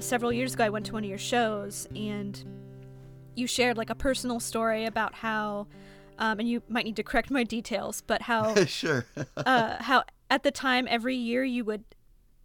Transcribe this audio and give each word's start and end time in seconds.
uh, 0.00 0.02
several 0.02 0.32
years 0.32 0.54
ago, 0.54 0.64
I 0.64 0.70
went 0.70 0.86
to 0.86 0.94
one 0.94 1.04
of 1.04 1.10
your 1.10 1.18
shows 1.18 1.86
and 1.94 2.42
you 3.36 3.46
shared 3.46 3.76
like 3.76 3.90
a 3.90 3.94
personal 3.94 4.40
story 4.40 4.86
about 4.86 5.14
how, 5.14 5.66
um, 6.18 6.40
and 6.40 6.48
you 6.48 6.62
might 6.68 6.86
need 6.86 6.96
to 6.96 7.02
correct 7.02 7.30
my 7.30 7.44
details, 7.44 8.02
but 8.06 8.22
how 8.22 8.54
sure. 8.64 9.04
uh, 9.36 9.82
how 9.82 10.04
at 10.30 10.42
the 10.42 10.50
time 10.50 10.86
every 10.88 11.16
year 11.16 11.44
you 11.44 11.64
would 11.66 11.84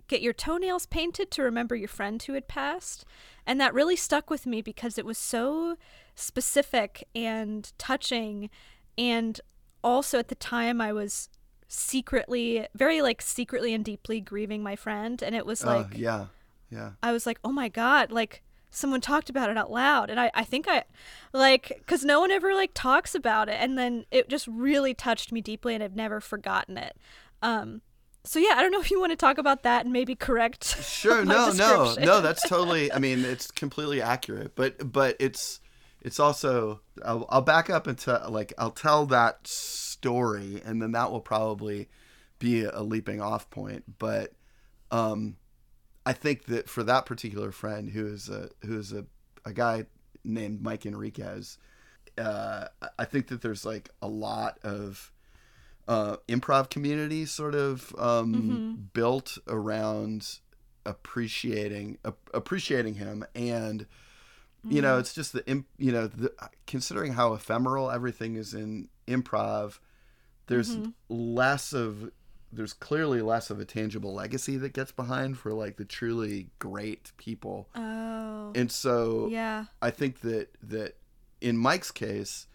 get 0.07 0.21
your 0.21 0.34
toenails 0.34 0.86
painted 0.86 1.32
to 1.32 1.42
remember 1.42 1.76
your 1.76 1.88
friend 1.88 2.21
who 2.24 2.34
had 2.34 2.48
passed. 2.48 3.06
And 3.48 3.60
that 3.62 3.74
really 3.74 3.96
stuck 3.96 4.30
with 4.30 4.46
me 4.46 4.62
because 4.62 4.98
it 4.98 5.06
was 5.06 5.18
so 5.18 5.78
specific 6.14 7.08
and 7.16 7.72
touching. 7.78 8.50
And 8.98 9.40
also 9.84 10.20
at 10.20 10.28
the 10.28 10.36
time, 10.36 10.82
I 10.82 10.92
was 10.92 11.29
secretly, 11.68 12.68
very 12.76 13.01
like 13.01 13.21
secretly 13.21 13.74
and 13.74 13.84
deeply 13.84 14.20
grieving 14.20 14.62
my 14.62 14.76
friend. 14.76 15.24
And 15.24 15.34
it 15.36 15.46
was 15.46 15.64
Oh, 15.64 15.68
like, 15.68 15.98
yeah. 15.98 16.28
Yeah. 16.69 16.92
I 17.01 17.11
was 17.11 17.25
like, 17.25 17.39
oh 17.43 17.51
my 17.51 17.69
God, 17.69 18.11
like 18.11 18.43
someone 18.71 19.01
talked 19.01 19.29
about 19.29 19.50
it 19.50 19.57
out 19.57 19.71
loud. 19.71 20.10
And 20.10 20.19
I, 20.19 20.32
I 20.33 20.43
think 20.43 20.68
I, 20.68 20.83
like, 21.33 21.71
because 21.79 22.04
no 22.04 22.19
one 22.19 22.32
ever 22.32 22.54
like 22.54 22.71
talks 22.73 23.15
about 23.15 23.50
it. 23.50 23.57
And 23.60 23.78
then 23.78 24.06
it 24.11 24.29
just 24.29 24.47
really 24.47 24.93
touched 24.93 25.32
me 25.32 25.42
deeply 25.42 25.73
and 25.75 25.83
I've 25.83 25.96
never 25.96 26.20
forgotten 26.20 26.78
it. 26.78 26.97
Um, 27.42 27.82
so 28.25 28.39
yeah, 28.39 28.54
I 28.56 28.61
don't 28.61 28.71
know 28.71 28.82
if 28.82 28.92
you 28.92 29.00
want 29.00 29.11
to 29.11 29.15
talk 29.15 29.37
about 29.37 29.64
that 29.64 29.86
and 29.86 29.93
maybe 29.93 30.15
correct. 30.15 30.75
Sure. 30.96 31.23
No, 31.23 31.51
no, 31.51 31.93
no. 32.00 32.22
That's 32.22 32.47
totally. 32.50 32.92
I 32.92 32.97
mean, 32.97 33.23
it's 33.23 33.52
completely 33.52 34.02
accurate. 34.02 34.56
But 34.56 34.92
but 34.92 35.16
it's 35.20 35.59
it's 36.02 36.20
also. 36.20 36.81
I'll, 37.03 37.28
I'll 37.30 37.42
back 37.42 37.70
up 37.70 37.88
into 37.88 38.17
like 38.30 38.53
I'll 38.58 38.72
tell 38.72 39.06
that 39.08 39.45
story, 39.47 40.61
and 40.66 40.81
then 40.81 40.94
that 40.94 41.11
will 41.11 41.22
probably 41.22 41.89
be 42.39 42.64
a 42.64 42.81
leaping 42.81 43.22
off 43.22 43.50
point. 43.52 43.84
But 44.00 44.34
um, 44.90 45.36
I 46.06 46.14
think 46.14 46.45
that 46.45 46.70
for 46.70 46.84
that 46.84 47.06
particular 47.06 47.52
friend, 47.52 47.89
who 47.89 48.06
is 48.06 48.30
a 48.30 48.50
who 48.66 48.78
is 48.78 48.92
a 48.92 49.06
a 49.45 49.53
guy 49.53 49.86
named 50.23 50.62
Mike 50.62 50.86
Enriquez, 50.86 51.58
uh, 52.17 52.67
I 52.97 53.06
think 53.06 53.28
that 53.28 53.42
there's 53.42 53.66
like 53.66 53.89
a 54.02 54.08
lot 54.08 54.59
of 54.64 55.12
uh, 55.88 56.17
improv 56.28 56.70
community 56.70 57.25
sort 57.25 57.56
of 57.56 57.94
um, 57.97 58.89
built 58.94 59.38
around 59.47 60.39
appreciating 60.86 61.97
ap- 62.06 62.30
appreciating 62.34 62.95
him. 62.95 63.25
And 63.36 63.86
you 64.67 64.81
know 64.81 64.97
it's 64.97 65.14
just 65.14 65.34
the 65.34 65.64
you 65.78 65.92
know 65.92 66.08
the, 66.08 66.34
considering 66.66 67.14
how 67.14 67.34
ephemeral 67.34 67.92
everything 67.92 68.36
is 68.36 68.53
in 68.56 68.88
improv 69.08 69.78
there's 70.47 70.78
less 71.08 71.72
of 71.72 72.09
there's 72.52 72.74
clearly 72.74 73.22
less 73.22 73.50
of 73.50 73.60
a 73.60 73.66
tangible 73.66 74.14
legacy 74.14 74.58
that 74.58 74.74
gets 74.74 74.92
behind 74.92 75.38
for 75.38 75.52
like 75.54 75.78
the 75.78 75.86
truly 75.86 76.48
great 76.60 77.12
people. 77.18 77.68
Oh, 77.76 78.52
and 78.56 78.72
so 78.72 79.28
yeah. 79.30 79.66
I 79.82 79.92
think 79.92 80.22
that 80.22 80.50
that 80.64 80.96
in 81.42 81.58
Mike's 81.58 81.92
case, 81.92 82.48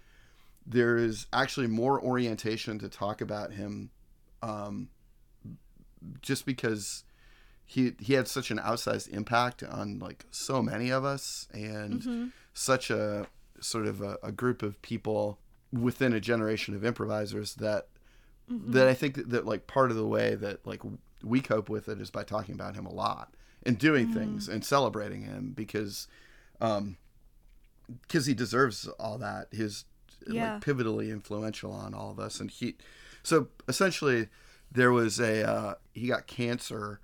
there 0.67 0.97
is 0.97 1.27
actually 1.33 1.67
more 1.67 2.03
orientation 2.03 2.79
to 2.79 2.89
talk 2.89 3.21
about 3.21 3.53
him, 3.53 3.91
um, 4.43 4.89
just 6.23 6.47
because 6.47 7.05
he 7.67 7.93
he 8.01 8.15
had 8.15 8.27
such 8.27 8.51
an 8.51 8.59
outsized 8.59 9.09
impact 9.09 9.63
on 9.63 9.99
like 9.99 10.25
so 10.31 10.63
many 10.63 10.91
of 10.91 11.05
us 11.05 11.47
and 11.53 12.33
such 12.53 12.91
a 12.91 13.27
sort 13.61 13.87
of 13.87 14.01
a, 14.01 14.19
a 14.23 14.33
group 14.33 14.63
of 14.63 14.81
people 14.83 15.39
within 15.73 16.13
a 16.13 16.21
generation 16.21 16.75
of 16.75 16.85
improvisers 16.85 17.55
that 17.55 17.87
that 18.51 18.89
I 18.89 18.95
think 18.95 19.15
that, 19.15 19.31
that 19.31 19.47
like 19.47 19.67
part 19.67 19.91
of 19.91 19.97
the 19.97 20.07
way 20.07 20.35
that 20.35 20.67
like 20.67 20.83
we 21.23 21.41
cope 21.41 21.69
with 21.69 21.89
it 21.89 22.01
is 22.01 22.11
by 22.11 22.25
talking 22.25 22.55
about 22.55 22.75
him 22.75 22.87
a 22.87 22.93
lot 22.93 23.35
and 23.65 23.79
doing 23.79 24.07
things 24.07 24.49
and 24.49 24.65
celebrating 24.65 25.23
him 25.23 25.53
because 25.55 26.09
um 26.61 26.97
because 28.03 28.27
he 28.27 28.35
deserves 28.35 28.87
all 28.99 29.19
that. 29.19 29.49
His 29.53 29.85
Yeah. 30.27 30.43
like 30.45 30.61
pivotally 30.61 31.11
influential 31.11 31.73
on 31.73 31.95
all 31.95 32.11
of 32.11 32.19
us. 32.19 32.41
And 32.41 32.51
he 32.51 32.77
so 33.23 33.49
essentially 33.69 34.29
there 34.71 34.93
was 34.93 35.19
a 35.19 35.49
uh, 35.49 35.75
he 35.93 36.09
got 36.09 36.27
cancer 36.27 37.01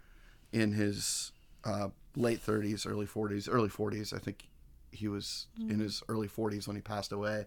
in 0.53 0.73
his 0.73 1.33
uh, 1.65 1.89
late 2.15 2.45
30s 2.45 2.87
early 2.87 3.07
40s 3.07 3.49
early 3.51 3.69
40s 3.69 4.15
i 4.15 4.19
think 4.19 4.49
he 4.93 5.09
was 5.09 5.49
in 5.69 5.81
his 5.81 6.03
early 6.09 6.29
40s 6.29 6.67
when 6.67 6.77
he 6.77 6.83
passed 6.83 7.13
away. 7.13 7.47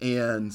And 0.00 0.52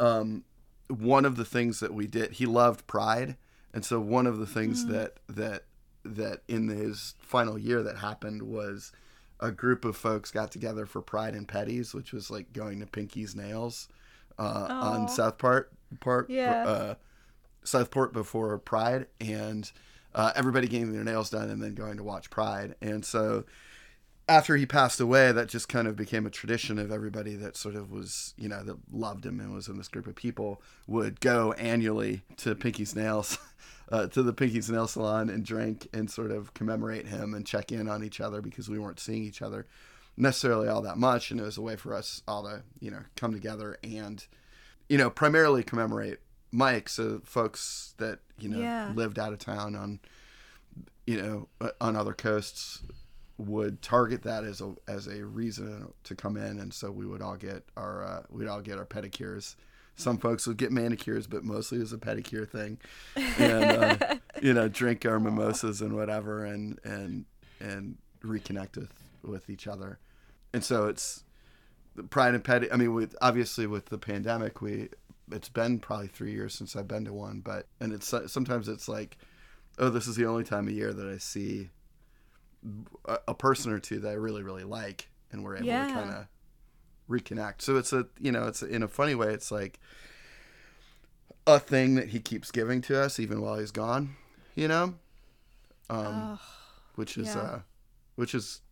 um, 0.00 0.44
one 0.88 1.24
of 1.24 1.36
the 1.36 1.44
things 1.44 1.80
that 1.80 1.94
we 1.94 2.06
did 2.06 2.32
he 2.32 2.46
loved 2.46 2.86
pride. 2.86 3.36
And 3.72 3.84
so 3.84 3.98
one 4.00 4.26
of 4.26 4.38
the 4.38 4.46
things 4.46 4.86
that 4.86 5.18
that 5.28 5.64
that 6.04 6.42
in 6.48 6.68
his 6.68 7.14
final 7.20 7.58
year 7.58 7.82
that 7.82 7.98
happened 7.98 8.42
was 8.42 8.92
a 9.40 9.50
group 9.50 9.84
of 9.84 9.96
folks 9.96 10.30
got 10.30 10.52
together 10.52 10.86
for 10.86 11.00
pride 11.02 11.34
and 11.34 11.48
petties 11.48 11.92
which 11.94 12.12
was 12.12 12.30
like 12.30 12.52
going 12.52 12.78
to 12.80 12.86
pinky's 12.86 13.34
nails 13.34 13.88
uh, 14.38 14.66
on 14.70 15.08
south 15.08 15.38
park 15.38 15.72
park 16.00 16.26
Yeah. 16.28 16.64
uh, 16.66 16.94
southport 17.64 18.12
before 18.12 18.56
pride. 18.58 19.06
And 19.20 19.70
uh, 20.14 20.32
everybody 20.36 20.68
getting 20.68 20.92
their 20.92 21.02
nails 21.04 21.30
done 21.30 21.48
and 21.50 21.62
then 21.62 21.74
going 21.74 21.96
to 21.96 22.04
watch 22.04 22.30
pride. 22.30 22.74
And 22.82 23.04
so 23.04 23.44
after 24.28 24.56
he 24.56 24.64
passed 24.64 25.00
away, 25.00 25.32
that 25.32 25.48
just 25.48 25.68
kind 25.68 25.86
of 25.86 25.96
became 25.96 26.24
a 26.26 26.30
tradition 26.30 26.78
of 26.78 26.90
everybody 26.90 27.34
that 27.36 27.56
sort 27.56 27.74
of 27.74 27.90
was, 27.90 28.32
you 28.38 28.48
know, 28.48 28.62
that 28.64 28.76
loved 28.90 29.26
him 29.26 29.38
and 29.38 29.52
was 29.52 29.68
in 29.68 29.76
this 29.76 29.88
group 29.88 30.06
of 30.06 30.14
people 30.14 30.62
would 30.86 31.20
go 31.20 31.52
annually 31.54 32.22
to 32.38 32.54
Pinky's 32.54 32.96
Nails, 32.96 33.36
uh, 33.92 34.06
to 34.06 34.22
the 34.22 34.32
Pinky's 34.32 34.70
Nail 34.70 34.88
Salon 34.88 35.28
and 35.28 35.44
drink 35.44 35.88
and 35.92 36.10
sort 36.10 36.30
of 36.30 36.54
commemorate 36.54 37.08
him 37.08 37.34
and 37.34 37.46
check 37.46 37.70
in 37.70 37.86
on 37.88 38.02
each 38.02 38.20
other 38.20 38.40
because 38.40 38.68
we 38.68 38.78
weren't 38.78 38.98
seeing 39.00 39.22
each 39.24 39.42
other 39.42 39.66
necessarily 40.16 40.68
all 40.68 40.80
that 40.82 40.96
much. 40.96 41.30
And 41.30 41.38
it 41.38 41.44
was 41.44 41.58
a 41.58 41.62
way 41.62 41.76
for 41.76 41.92
us 41.92 42.22
all 42.26 42.44
to, 42.44 42.62
you 42.80 42.90
know, 42.90 43.02
come 43.16 43.32
together 43.32 43.76
and, 43.84 44.26
you 44.88 44.96
know, 44.96 45.10
primarily 45.10 45.62
commemorate 45.62 46.20
Mike. 46.50 46.88
So 46.88 47.20
folks 47.24 47.94
that, 47.98 48.20
you 48.38 48.48
know, 48.48 48.60
Yeah. 48.60 48.92
lived 48.94 49.18
out 49.18 49.34
of 49.34 49.38
town 49.38 49.74
on, 49.74 50.00
you 51.06 51.20
know, 51.20 51.48
on 51.80 51.94
other 51.94 52.14
coasts 52.14 52.80
would 53.38 53.82
target 53.82 54.22
that 54.22 54.44
as 54.44 54.60
a 54.60 54.74
as 54.86 55.06
a 55.06 55.24
reason 55.24 55.92
to 56.04 56.14
come 56.14 56.36
in, 56.36 56.60
and 56.60 56.72
so 56.72 56.90
we 56.90 57.06
would 57.06 57.22
all 57.22 57.36
get 57.36 57.64
our 57.76 58.04
uh, 58.04 58.22
we'd 58.30 58.48
all 58.48 58.60
get 58.60 58.78
our 58.78 58.86
pedicures. 58.86 59.56
Some 59.96 60.18
folks 60.18 60.46
would 60.46 60.56
get 60.56 60.72
manicures, 60.72 61.26
but 61.26 61.44
mostly 61.44 61.78
it 61.78 61.82
was 61.82 61.92
a 61.92 61.98
pedicure 61.98 62.48
thing, 62.48 62.78
and 63.38 64.02
uh, 64.02 64.14
you 64.42 64.52
know, 64.52 64.68
drink 64.68 65.04
our 65.06 65.20
mimosas 65.20 65.80
and 65.80 65.94
whatever, 65.94 66.44
and 66.44 66.78
and 66.84 67.24
and 67.60 67.96
reconnect 68.22 68.76
with 68.76 68.92
with 69.22 69.50
each 69.50 69.66
other. 69.66 69.98
And 70.52 70.64
so 70.64 70.86
it's 70.86 71.24
pride 72.10 72.34
and 72.34 72.44
pedi. 72.44 72.68
I 72.72 72.76
mean, 72.76 72.94
with 72.94 73.16
obviously 73.20 73.66
with 73.66 73.86
the 73.86 73.98
pandemic, 73.98 74.60
we 74.60 74.88
it's 75.32 75.48
been 75.48 75.78
probably 75.78 76.08
three 76.08 76.32
years 76.32 76.54
since 76.54 76.76
I've 76.76 76.88
been 76.88 77.04
to 77.06 77.12
one, 77.12 77.40
but 77.40 77.66
and 77.80 77.92
it's 77.92 78.12
sometimes 78.26 78.68
it's 78.68 78.88
like, 78.88 79.16
oh, 79.78 79.90
this 79.90 80.06
is 80.06 80.16
the 80.16 80.26
only 80.26 80.44
time 80.44 80.68
of 80.68 80.74
year 80.74 80.92
that 80.92 81.06
I 81.06 81.18
see 81.18 81.70
a, 83.04 83.18
a 83.28 83.34
person 83.34 83.72
or 83.72 83.78
two 83.78 83.98
that 84.00 84.08
I 84.08 84.14
really 84.14 84.42
really 84.42 84.64
like, 84.64 85.08
and 85.32 85.42
we're 85.44 85.56
able 85.56 85.66
Yeah. 85.66 85.86
to 85.86 85.92
kind 85.92 86.10
of 86.10 86.26
reconnect. 87.08 87.60
So 87.62 87.76
it's 87.76 87.92
a 87.92 88.06
you 88.18 88.32
know 88.32 88.46
it's 88.46 88.62
in 88.62 88.82
a 88.82 88.88
funny 88.88 89.14
way 89.14 89.32
it's 89.32 89.50
like 89.50 89.78
a 91.46 91.58
thing 91.60 91.94
that 91.96 92.08
he 92.08 92.20
keeps 92.20 92.50
giving 92.50 92.80
to 92.82 92.98
us 93.00 93.18
even 93.20 93.40
while 93.42 93.58
he's 93.58 93.70
gone, 93.70 94.16
you 94.54 94.66
know, 94.68 94.94
um, 95.90 96.38
Oh, 96.38 96.40
which 96.94 97.16
is 97.18 97.34
yeah. 97.34 97.40
uh, 97.40 97.58
which 98.16 98.34
is 98.34 98.62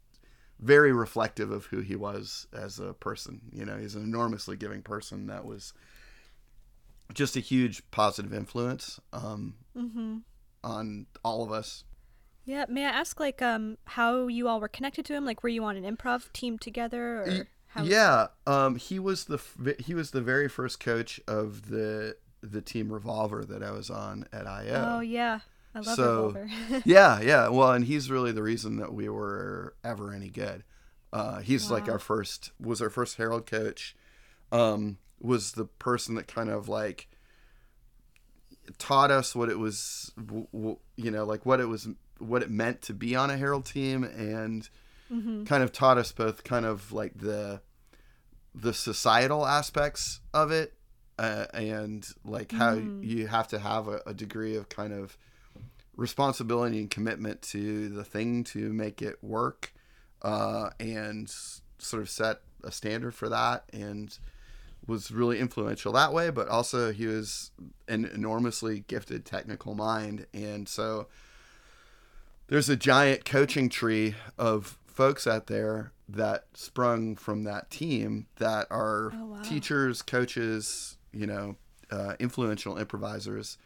very 0.58 0.92
reflective 0.92 1.50
of 1.50 1.66
who 1.66 1.80
he 1.80 1.96
was 1.96 2.46
as 2.52 2.78
a 2.78 2.94
person. 2.94 3.40
You 3.52 3.64
know, 3.66 3.76
he's 3.76 3.94
an 3.96 4.04
enormously 4.04 4.56
giving 4.56 4.80
person 4.80 5.26
that 5.26 5.44
was 5.44 5.72
just 7.12 7.36
a 7.36 7.40
huge 7.40 7.82
positive 7.90 8.32
influence 8.32 9.00
um, 9.12 9.54
mm-hmm. 9.76 10.18
on 10.64 11.06
all 11.24 11.42
of 11.44 11.52
us. 11.52 11.84
Yeah, 12.44 12.64
may 12.68 12.84
I 12.84 12.90
ask 12.90 13.20
like 13.20 13.40
um 13.42 13.78
how 13.84 14.26
you 14.26 14.48
all 14.48 14.60
were 14.60 14.68
connected 14.68 15.04
to 15.06 15.14
him? 15.14 15.24
Like 15.24 15.42
were 15.42 15.48
you 15.48 15.64
on 15.64 15.76
an 15.76 15.84
improv 15.96 16.32
team 16.32 16.58
together 16.58 17.22
or 17.22 17.48
how 17.68 17.84
Yeah, 17.84 18.26
um, 18.46 18.76
he 18.76 18.98
was 18.98 19.24
the 19.26 19.36
f- 19.36 19.56
he 19.78 19.94
was 19.94 20.10
the 20.10 20.20
very 20.20 20.48
first 20.48 20.80
coach 20.80 21.20
of 21.28 21.68
the 21.70 22.16
the 22.42 22.60
team 22.60 22.92
Revolver 22.92 23.44
that 23.44 23.62
I 23.62 23.70
was 23.70 23.88
on 23.90 24.26
at 24.32 24.46
IO. 24.46 24.96
Oh 24.96 25.00
yeah. 25.00 25.40
I 25.74 25.78
love 25.78 25.96
So- 25.96 26.26
Revolver. 26.26 26.50
yeah, 26.84 27.20
yeah. 27.20 27.48
Well, 27.48 27.72
and 27.72 27.84
he's 27.84 28.10
really 28.10 28.32
the 28.32 28.42
reason 28.42 28.76
that 28.76 28.92
we 28.92 29.08
were 29.08 29.74
ever 29.84 30.12
any 30.12 30.28
good. 30.28 30.64
Uh, 31.12 31.40
he's 31.40 31.70
like 31.70 31.88
our 31.88 31.98
first 31.98 32.50
was 32.58 32.82
our 32.82 32.90
first 32.90 33.16
Herald 33.18 33.46
coach. 33.46 33.94
Um, 34.50 34.98
was 35.20 35.52
the 35.52 35.64
person 35.66 36.14
that 36.16 36.26
kind 36.26 36.50
of 36.50 36.68
like 36.68 37.08
taught 38.78 39.10
us 39.10 39.34
what 39.34 39.48
it 39.48 39.58
was, 39.58 40.12
w- 40.16 40.46
w- 40.52 40.78
you 40.96 41.10
know, 41.10 41.24
like 41.24 41.44
what 41.46 41.60
it 41.60 41.66
was, 41.66 41.88
what 42.22 42.42
it 42.42 42.50
meant 42.50 42.82
to 42.82 42.94
be 42.94 43.14
on 43.16 43.30
a 43.30 43.36
Herald 43.36 43.64
team, 43.64 44.04
and 44.04 44.68
mm-hmm. 45.12 45.44
kind 45.44 45.62
of 45.62 45.72
taught 45.72 45.98
us 45.98 46.12
both 46.12 46.44
kind 46.44 46.64
of 46.66 46.92
like 46.92 47.18
the 47.18 47.60
the 48.54 48.74
societal 48.74 49.46
aspects 49.46 50.20
of 50.34 50.50
it 50.50 50.74
uh, 51.18 51.46
and 51.54 52.06
like 52.24 52.52
how 52.52 52.74
Mm. 52.74 53.06
you 53.06 53.26
have 53.26 53.48
to 53.48 53.58
have 53.58 53.88
a, 53.88 54.00
a 54.06 54.12
degree 54.14 54.56
of 54.56 54.68
kind 54.68 54.92
of 54.92 55.16
responsibility 55.96 56.78
and 56.78 56.90
commitment 56.90 57.42
to 57.42 57.88
the 57.88 58.04
thing 58.04 58.44
to 58.44 58.72
make 58.72 59.02
it 59.02 59.22
work 59.22 59.72
uh, 60.22 60.70
and 60.80 61.32
sort 61.78 62.02
of 62.02 62.08
set 62.10 62.40
a 62.64 62.72
standard 62.72 63.14
for 63.14 63.28
that 63.28 63.64
and 63.72 64.18
was 64.86 65.10
really 65.10 65.38
influential 65.38 65.92
that 65.92 66.12
way 66.12 66.30
but 66.30 66.48
also 66.48 66.92
he 66.92 67.06
was 67.06 67.50
an 67.88 68.04
enormously 68.04 68.84
gifted 68.88 69.24
technical 69.24 69.74
mind 69.74 70.26
and 70.34 70.68
so 70.68 71.06
there's 72.52 72.68
a 72.68 72.76
giant 72.76 73.24
coaching 73.24 73.70
tree 73.70 74.14
of 74.36 74.76
folks 74.86 75.26
out 75.26 75.46
there 75.46 75.90
that 76.06 76.44
sprung 76.52 77.16
from 77.16 77.44
that 77.44 77.70
team 77.70 78.26
that 78.36 78.66
are 78.70 79.10
Oh, 79.14 79.24
wow. 79.24 79.42
teachers 79.42 80.02
coaches 80.02 80.98
you 81.14 81.26
know 81.26 81.56
uh, 81.90 82.14
influential 82.20 82.76
improvisers 82.76 83.56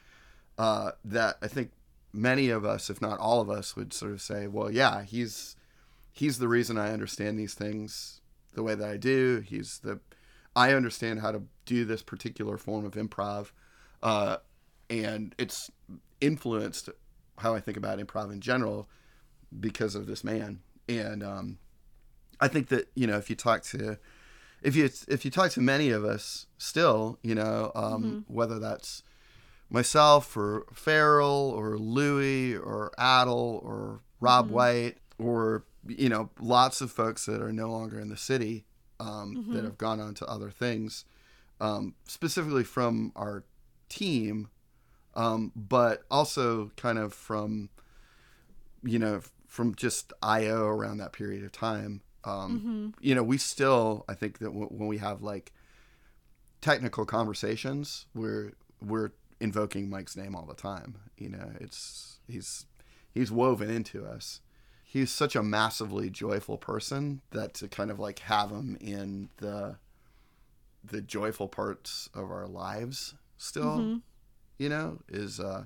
uh, 0.57 0.93
that 1.05 1.37
i 1.43 1.49
think 1.49 1.73
many 2.13 2.49
of 2.49 2.65
us 2.65 2.89
if 2.89 3.03
not 3.03 3.19
all 3.19 3.41
of 3.41 3.51
us 3.51 3.75
would 3.75 3.93
sort 3.93 4.13
of 4.13 4.23
say 4.23 4.47
well 4.47 4.71
yeah 4.71 5.03
he's 5.03 5.57
he's 6.13 6.39
the 6.39 6.47
reason 6.47 6.79
i 6.79 6.93
understand 6.93 7.37
these 7.37 7.55
things 7.55 8.21
the 8.55 8.63
way 8.63 8.77
that 8.77 8.89
i 8.89 8.97
do 8.97 9.43
he's 9.45 9.81
the 9.81 9.99
i 10.55 10.73
understand 10.73 11.21
how 11.21 11.33
to 11.33 11.43
do 11.65 11.85
this 11.85 12.03
particular 12.03 12.57
form 12.57 12.85
of 12.85 12.93
improv 12.95 13.49
uh, 14.05 14.37
and 14.89 15.35
it's 15.39 15.73
influenced 16.21 16.89
how 17.39 17.55
I 17.55 17.61
think 17.61 17.77
about 17.77 17.99
improv 17.99 18.33
in 18.33 18.41
general 18.41 18.89
because 19.59 19.95
of 19.95 20.07
this 20.07 20.25
man. 20.25 20.61
And 20.89 21.23
um, 21.23 21.59
I 22.41 22.49
think 22.49 22.69
that 22.69 22.89
you 22.95 23.07
know 23.07 23.17
if 23.17 23.31
you 23.31 23.37
talk 23.37 23.63
to 23.65 23.99
if 24.63 24.75
you 24.75 24.91
if 25.09 25.25
you 25.25 25.31
talk 25.31 25.51
to 25.53 25.61
many 25.61 25.91
of 25.91 26.05
us 26.05 26.47
still, 26.59 27.19
you 27.23 27.35
know, 27.35 27.73
um, 27.75 28.25
whether 28.29 28.59
that's 28.59 29.03
myself 29.71 30.37
or 30.37 30.67
Farrell 30.73 31.53
or 31.55 31.79
Louis 31.79 32.57
or 32.57 32.93
Adel 32.99 33.61
or 33.63 34.01
Rob 34.21 34.51
White 34.51 34.99
or 35.19 35.65
you 35.87 36.09
know 36.09 36.31
lots 36.41 36.81
of 36.81 36.91
folks 36.91 37.27
that 37.27 37.41
are 37.43 37.53
no 37.53 37.71
longer 37.71 38.01
in 38.01 38.09
the 38.09 38.17
city 38.17 38.65
um, 38.99 39.47
that 39.51 39.65
have 39.65 39.79
gone 39.79 40.01
on 40.01 40.15
to 40.15 40.27
other 40.27 40.51
things, 40.51 41.05
um, 41.61 41.95
specifically 42.07 42.65
from 42.65 43.13
our 43.15 43.45
team, 43.89 44.49
um, 45.17 45.51
but 45.57 46.05
also 46.11 46.71
kind 46.77 46.99
of 46.99 47.13
from 47.13 47.71
you 48.85 48.99
know 49.01 49.21
from 49.49 49.75
just 49.75 50.13
IO 50.23 50.67
around 50.67 50.99
that 50.99 51.13
period 51.13 51.43
of 51.45 51.51
time. 51.51 52.03
Um, 52.25 52.93
You 53.01 53.15
know, 53.15 53.23
we 53.23 53.39
still 53.39 54.05
I 54.09 54.15
think 54.15 54.39
that 54.39 54.47
w- 54.47 54.69
when 54.69 54.87
we 54.89 54.99
have 54.99 55.23
like 55.23 55.53
technical 56.61 57.05
conversations, 57.07 58.07
we're 58.15 58.53
we're 58.83 59.11
invoking 59.41 59.89
Mike's 59.89 60.17
name 60.17 60.35
all 60.35 60.47
the 60.47 60.55
time. 60.55 60.97
You 61.17 61.31
know, 61.31 61.53
it's 61.61 62.19
he's 62.29 62.67
he's 63.13 63.31
woven 63.31 63.71
into 63.71 64.05
us. 64.05 64.41
He's 64.85 65.11
such 65.11 65.35
a 65.37 65.43
massively 65.43 66.11
joyful 66.11 66.57
person 66.59 67.21
that 67.31 67.55
to 67.55 67.69
kind 67.69 67.91
of 67.91 67.99
like 67.99 68.21
have 68.21 68.51
him 68.51 68.77
in 68.81 69.31
the 69.39 69.77
the 70.85 71.01
joyful 71.01 71.49
parts 71.49 72.09
of 72.15 72.31
our 72.31 72.47
lives 72.47 73.15
still, 73.39 74.01
you 74.59 74.69
know, 74.69 74.99
is 75.09 75.41
uh 75.41 75.65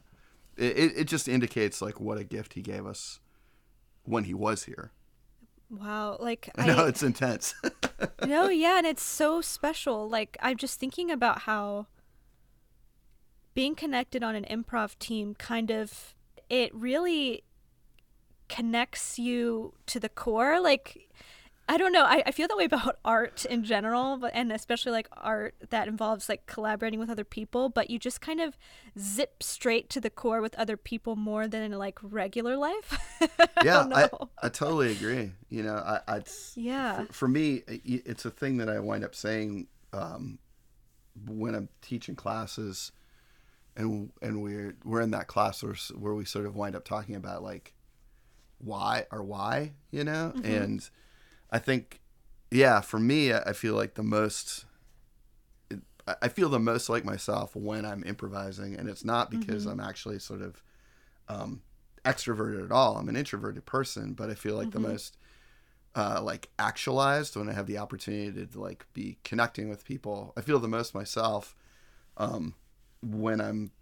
it, 0.57 0.93
it 0.97 1.05
just 1.05 1.29
indicates 1.29 1.81
like 1.81 2.01
what 2.01 2.19
a 2.19 2.25
gift 2.25 2.55
he 2.55 2.63
gave 2.63 2.87
us 2.87 3.21
when 4.05 4.25
he 4.25 4.35
was 4.35 4.65
here. 4.65 4.93
Wow, 5.71 6.17
like 6.21 6.51
I 6.57 6.67
know 6.67 6.87
it's 6.87 7.03
intense. 7.03 7.55
no, 8.27 8.49
yeah, 8.49 8.79
and 8.79 8.87
it's 8.87 9.03
so 9.03 9.41
special. 9.41 10.09
Like 10.09 10.37
I'm 10.41 10.57
just 10.57 10.79
thinking 10.79 11.11
about 11.11 11.41
how 11.43 11.87
being 13.55 13.75
connected 13.75 14.23
on 14.23 14.35
an 14.35 14.45
improv 14.45 14.99
team 14.99 15.35
kind 15.35 15.71
of 15.71 16.15
it 16.49 16.75
really 16.75 17.45
connects 18.49 19.19
you 19.19 19.75
to 19.87 20.01
the 20.01 20.09
core. 20.09 20.61
Like 20.61 21.09
I 21.71 21.77
don't 21.77 21.93
know. 21.93 22.03
I, 22.03 22.25
I 22.27 22.31
feel 22.33 22.49
that 22.49 22.57
way 22.57 22.65
about 22.65 22.99
art 23.05 23.45
in 23.45 23.63
general, 23.63 24.17
but 24.17 24.33
and 24.35 24.51
especially 24.51 24.91
like 24.91 25.07
art 25.13 25.55
that 25.71 25.87
involves 25.87 26.29
like 26.29 26.47
collaborating 26.47 26.99
with 26.99 27.09
other 27.09 27.23
people. 27.23 27.69
But 27.69 27.91
you 27.91 27.99
just 28.01 28.21
kind 28.21 28.41
of 28.41 28.59
zip 28.99 29.41
straight 29.41 29.89
to 29.91 30.01
the 30.01 30.11
core 30.11 30.41
with 30.41 30.57
other 30.57 30.77
people 30.77 31.15
more 31.15 31.47
than 31.47 31.63
in 31.63 31.71
like 31.73 31.99
regular 32.03 32.57
life. 32.57 32.99
Yeah, 33.63 33.83
don't 33.83 33.93
I. 33.93 34.09
I 34.43 34.49
totally 34.49 34.91
agree. 34.91 35.33
You 35.51 35.63
know, 35.63 35.75
I, 35.75 36.01
I 36.09 36.23
Yeah. 36.57 37.05
For, 37.05 37.13
for 37.13 37.29
me, 37.29 37.63
it's 37.67 38.25
a 38.25 38.31
thing 38.31 38.57
that 38.57 38.71
I 38.71 38.81
wind 38.81 39.05
up 39.05 39.15
saying 39.15 39.67
um, 39.93 40.39
when 41.27 41.55
I'm 41.55 41.69
teaching 41.83 42.17
classes, 42.17 42.91
and 43.77 44.11
and 44.23 44.43
we're 44.43 44.77
we're 44.83 45.03
in 45.03 45.11
that 45.11 45.27
class 45.27 45.63
where, 45.63 45.75
where 45.95 46.15
we 46.15 46.25
sort 46.25 46.47
of 46.47 46.57
wind 46.57 46.75
up 46.75 46.85
talking 46.85 47.17
about 47.17 47.43
like 47.43 47.75
why 48.59 49.05
or 49.13 49.23
why, 49.23 49.73
you 49.91 50.03
know, 50.05 50.33
and 50.43 50.89
I 51.51 51.59
think, 51.59 52.01
yeah, 52.51 52.81
for 52.81 52.99
me, 52.99 53.33
I 53.33 53.53
feel 53.53 53.75
like 53.75 53.95
the 53.95 54.03
most. 54.03 54.65
it- 55.71 55.83
I- 56.23 56.29
feel 56.29 56.49
the 56.49 56.59
most 56.59 56.89
like 56.89 57.05
myself 57.05 57.55
when 57.57 57.85
I'm 57.85 58.03
improvising, 58.05 58.75
and 58.75 58.89
it's 58.89 59.05
not 59.05 59.31
because 59.31 59.67
I'm 59.67 59.81
actually 59.81 60.19
sort 60.19 60.43
of 60.43 60.63
um, 61.29 61.63
extroverted 62.05 62.65
at 62.65 62.73
all. 62.73 62.97
I'm 62.97 63.09
an 63.09 63.17
introverted 63.17 63.65
person, 63.67 64.15
but 64.15 64.31
I 64.31 64.35
feel 64.35 64.57
like 64.57 64.71
the 64.73 64.81
most 64.81 65.17
uh, 65.95 66.21
like 66.23 66.51
actualized 66.59 67.35
when 67.37 67.49
I 67.49 67.53
have 67.53 67.67
the 67.67 67.79
opportunity 67.79 68.47
to 68.47 68.61
like 68.61 68.87
be 68.93 69.19
connecting 69.25 69.69
with 69.69 69.85
people. 69.85 70.33
I 70.37 70.41
feel 70.41 70.59
the 70.61 70.69
most 70.69 70.95
myself 70.95 71.57
um, 72.17 72.55
when 73.03 73.41
I'm 73.41 73.73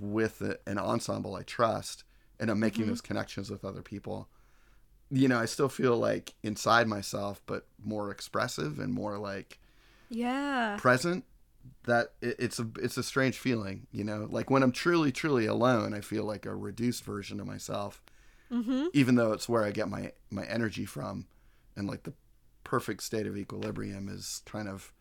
with 0.00 0.40
a, 0.42 0.58
an 0.66 0.78
ensemble 0.78 1.34
I 1.36 1.42
trust 1.42 2.04
and 2.40 2.50
I'm 2.50 2.58
making 2.60 2.86
those 2.86 3.00
connections 3.00 3.50
with 3.50 3.64
other 3.64 3.82
people. 3.82 4.28
You 5.10 5.28
know, 5.28 5.38
I 5.38 5.44
still 5.46 5.68
feel 5.68 5.96
like 5.96 6.34
inside 6.42 6.88
myself, 6.88 7.40
but 7.46 7.66
more 7.82 8.10
expressive 8.10 8.78
and 8.78 8.92
more 8.92 9.18
like 9.18 9.58
Yeah. 10.08 10.76
present 10.78 11.24
that 11.84 12.12
it, 12.20 12.36
it's 12.38 12.58
a 12.58 12.68
it's 12.80 12.96
a 12.96 13.02
strange 13.02 13.38
feeling 13.38 13.86
you 13.90 14.04
know 14.04 14.28
like 14.30 14.50
when 14.50 14.62
i'm 14.62 14.70
truly 14.70 15.10
truly 15.10 15.46
alone 15.46 15.92
i 15.92 16.00
feel 16.00 16.22
like 16.24 16.46
a 16.46 16.54
reduced 16.54 17.02
version 17.04 17.40
of 17.40 17.46
myself 17.46 18.02
Mm-hmm. 18.52 18.86
even 18.92 19.16
though 19.16 19.32
it's 19.32 19.48
where 19.48 19.64
i 19.64 19.72
get 19.72 19.88
my 19.88 20.12
my 20.30 20.44
energy 20.46 20.84
from 20.84 21.26
and 21.74 21.88
like 21.88 22.04
the 22.04 22.12
perfect 22.62 23.02
state 23.02 23.26
of 23.26 23.36
equilibrium 23.36 24.08
is 24.08 24.42
kind 24.46 24.68
of 24.68 24.92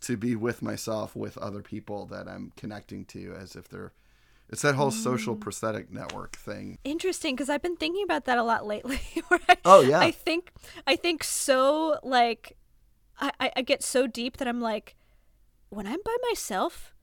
to 0.00 0.16
be 0.16 0.34
with 0.34 0.62
myself 0.62 1.14
with 1.14 1.38
other 1.38 1.62
people 1.62 2.06
that 2.06 2.26
i'm 2.28 2.52
connecting 2.56 3.04
to 3.04 3.32
as 3.38 3.54
if 3.54 3.68
they're 3.68 3.92
it's 4.54 4.62
that 4.62 4.76
whole 4.76 4.92
social 4.92 5.34
mm. 5.34 5.40
prosthetic 5.40 5.90
network 5.90 6.36
thing 6.36 6.78
Interesting, 6.84 7.34
because 7.34 7.50
I've 7.50 7.60
been 7.60 7.74
thinking 7.74 8.04
about 8.04 8.24
that 8.26 8.38
a 8.38 8.44
lot 8.44 8.64
lately. 8.64 9.00
where 9.28 9.40
I, 9.48 9.56
Oh, 9.64 9.80
yeah. 9.80 9.98
I 9.98 10.12
think 10.12 10.52
I 10.86 10.94
think 10.94 11.24
so. 11.24 11.98
Like, 12.04 12.56
I 13.18 13.32
I 13.40 13.52
I 13.56 13.62
get 13.62 13.82
so 13.82 14.06
deep 14.06 14.36
that 14.36 14.46
I'm 14.46 14.60
like, 14.60 14.94
when 15.70 15.88
I'm 15.88 15.98
by 16.04 16.16
myself, 16.30 16.93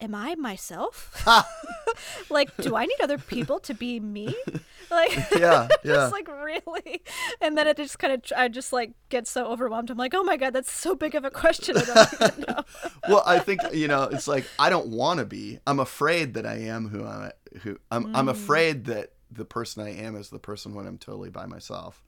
am 0.00 0.14
I 0.14 0.34
myself? 0.34 1.24
like, 2.30 2.56
do 2.58 2.76
I 2.76 2.86
need 2.86 3.00
other 3.02 3.18
people 3.18 3.58
to 3.60 3.74
be 3.74 4.00
me? 4.00 4.34
Like, 4.90 5.12
yeah 5.36 5.68
yeah 5.84 5.92
just 5.92 6.12
like 6.12 6.28
really, 6.28 7.02
and 7.42 7.58
then 7.58 7.66
it 7.66 7.76
just 7.76 7.98
kind 7.98 8.14
of 8.14 8.22
I 8.34 8.48
just 8.48 8.72
like 8.72 8.92
get 9.10 9.26
so 9.26 9.44
overwhelmed. 9.44 9.90
I'm 9.90 9.98
like, 9.98 10.14
oh 10.14 10.22
my 10.22 10.38
god, 10.38 10.54
that's 10.54 10.72
so 10.72 10.94
big 10.94 11.14
of 11.14 11.26
a 11.26 11.30
question. 11.30 11.76
I 11.76 11.82
don't 11.82 12.22
even 12.22 12.44
know. 12.48 12.62
well, 13.06 13.22
I 13.26 13.38
think 13.38 13.60
you 13.74 13.86
know, 13.86 14.04
it's 14.04 14.26
like 14.26 14.46
I 14.58 14.70
don't 14.70 14.86
want 14.86 15.20
to 15.20 15.26
be. 15.26 15.58
I'm 15.66 15.78
afraid 15.78 16.32
that 16.32 16.46
I 16.46 16.54
am 16.54 16.88
who 16.88 17.04
I'm. 17.04 17.30
Who 17.60 17.78
I'm. 17.90 18.16
I'm 18.16 18.28
mm. 18.28 18.30
afraid 18.30 18.86
that 18.86 19.12
the 19.30 19.44
person 19.44 19.82
I 19.82 19.90
am 19.90 20.16
is 20.16 20.30
the 20.30 20.38
person 20.38 20.74
when 20.74 20.86
I'm 20.86 20.96
totally 20.96 21.28
by 21.28 21.44
myself, 21.44 22.02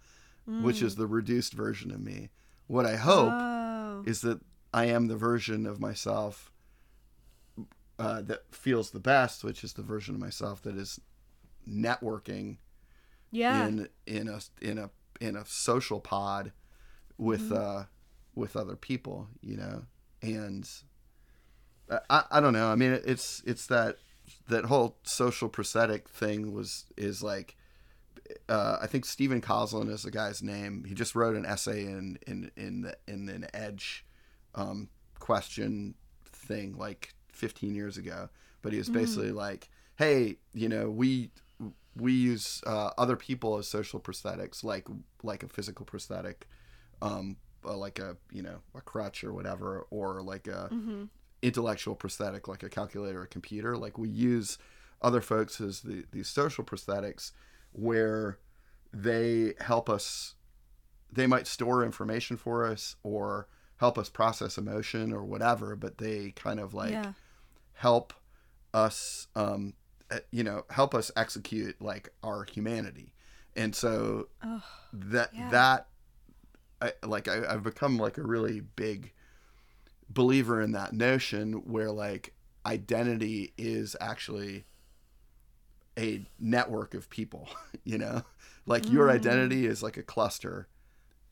which 0.47 0.81
is 0.81 0.95
mm. 0.95 1.01
the 1.01 1.07
reduced 1.07 1.53
version 1.53 1.91
of 1.91 2.01
me. 2.01 2.31
What 2.67 2.87
I 2.87 2.97
hope 2.97 3.31
Oh. 3.31 4.05
is 4.07 4.23
that 4.23 4.41
I 4.73 4.87
am 4.87 5.09
the 5.09 5.19
version 5.19 5.67
of 5.67 5.81
myself 5.81 6.50
uh, 8.01 8.23
that 8.23 8.43
feels 8.55 8.91
the 8.91 9.01
best, 9.01 9.45
which 9.45 9.63
is 9.63 9.73
the 9.75 9.83
version 9.83 10.15
of 10.15 10.21
myself 10.21 10.63
that 10.63 10.77
is 10.77 10.99
networking 11.69 12.57
Yeah. 13.31 13.67
in 13.67 13.89
in 14.07 14.29
a 14.29 14.41
in 14.61 14.79
a 14.79 14.91
in 15.21 15.37
a 15.37 15.45
social 15.47 16.01
pod 16.01 16.53
with 17.19 17.53
uh 17.53 17.85
with 18.35 18.57
other 18.57 18.77
people 18.77 19.29
you 19.43 19.57
know 19.57 19.85
and 20.23 20.69
I- 21.91 22.01
I, 22.09 22.25
I 22.33 22.41
don't 22.41 22.55
know 22.55 22.69
i 22.69 22.75
mean 22.75 22.93
it's 23.05 23.43
it's 23.45 23.67
that 23.67 23.97
that 24.49 24.65
whole 24.67 24.97
social 25.03 25.49
prosthetic 25.51 26.09
thing 26.09 26.53
was 26.55 26.87
is 26.97 27.23
like 27.23 27.57
uh, 28.49 28.77
I 28.81 28.87
think 28.87 29.05
Stephen 29.07 29.41
Kosslyn 29.41 29.89
is 29.91 30.05
the 30.05 30.11
guy's 30.13 30.41
name. 30.41 30.85
He 30.85 30.95
just 30.95 31.17
wrote 31.17 31.35
an 31.35 31.45
essay 31.45 31.85
in 31.85 32.17
in 32.29 32.53
in 32.57 32.83
the, 32.83 32.97
in 33.09 33.29
an 33.29 33.47
Edge 33.53 34.07
um, 34.55 34.89
question 35.19 35.95
thing 36.27 36.77
like 36.79 37.13
15 37.41 37.75
years 37.75 37.97
ago. 37.97 38.29
But 38.63 38.73
he 38.73 38.79
was 38.79 38.89
basically 38.91 39.33
like, 39.33 39.71
"Hey, 39.97 40.37
you 40.53 40.69
know, 40.69 40.91
we 40.91 41.31
we 41.97 42.13
use 42.13 42.63
uh, 42.67 42.91
other 42.99 43.17
people 43.17 43.57
as 43.57 43.67
social 43.67 43.99
prosthetics, 44.01 44.63
like 44.63 44.87
like 45.23 45.43
a 45.43 45.49
physical 45.49 45.85
prosthetic, 45.87 46.47
um, 47.03 47.37
uh, 47.65 47.77
like 47.77 47.99
a 47.99 48.17
you 48.31 48.43
know 48.43 48.59
a 48.75 48.81
crutch 48.81 49.25
or 49.25 49.33
whatever, 49.33 49.87
or 49.91 50.23
like 50.23 50.47
a 50.47 50.69
intellectual 51.43 51.95
prosthetic, 51.95 52.47
like 52.49 52.63
a 52.63 52.69
calculator, 52.69 53.21
or 53.21 53.25
a 53.25 53.29
computer. 53.29 53.77
Like 53.77 53.97
we 53.99 54.09
use 54.09 54.59
other 55.01 55.23
folks 55.23 55.61
as 55.61 55.81
the, 55.81 56.05
these 56.13 56.29
social 56.29 56.65
prosthetics, 56.65 57.33
where 57.73 58.39
they 58.93 59.55
help 59.61 59.89
us 59.89 60.35
they 61.13 61.27
might 61.27 61.47
store 61.47 61.85
information 61.85 62.37
for 62.37 62.67
us 62.67 62.97
or 63.03 63.49
help 63.79 63.99
us 63.99 64.09
process 64.09 64.59
emotion 64.59 65.13
or 65.13 65.25
whatever, 65.25 65.75
but 65.75 65.99
they 65.99 66.33
kind 66.33 66.61
of 66.61 66.75
like 66.75 66.93
yeah. 66.93 67.13
Help 67.81 68.13
us 68.75 69.27
um 69.35 69.73
eh, 70.11 70.19
you 70.31 70.45
know 70.45 70.65
help 70.69 70.95
us 70.95 71.11
execute 71.17 71.81
like 71.81 72.11
our 72.23 72.45
humanity 72.45 73.15
and 73.57 73.75
so 73.75 74.29
Oh, 74.45 74.63
that 74.93 75.31
Yeah. 75.37 75.49
that 75.51 75.87
I, 76.83 76.93
like 77.07 77.27
I, 77.27 77.43
I've 77.49 77.63
become 77.63 77.97
like 77.99 78.19
a 78.19 78.23
really 78.23 78.61
big 78.61 79.15
believer 80.11 80.61
in 80.61 80.73
that 80.73 80.93
notion 80.93 81.55
where 81.73 81.91
like 81.91 82.35
identity 82.67 83.55
is 83.57 83.97
actually 83.99 84.65
a 85.99 86.27
network 86.39 86.93
of 86.93 87.09
people 87.09 87.49
you 87.85 87.97
know 87.97 88.23
like 88.67 88.91
your 88.91 89.07
Mm. 89.07 89.15
identity 89.15 89.67
is 89.67 89.83
like 89.83 89.97
a 89.97 90.03
cluster 90.03 90.69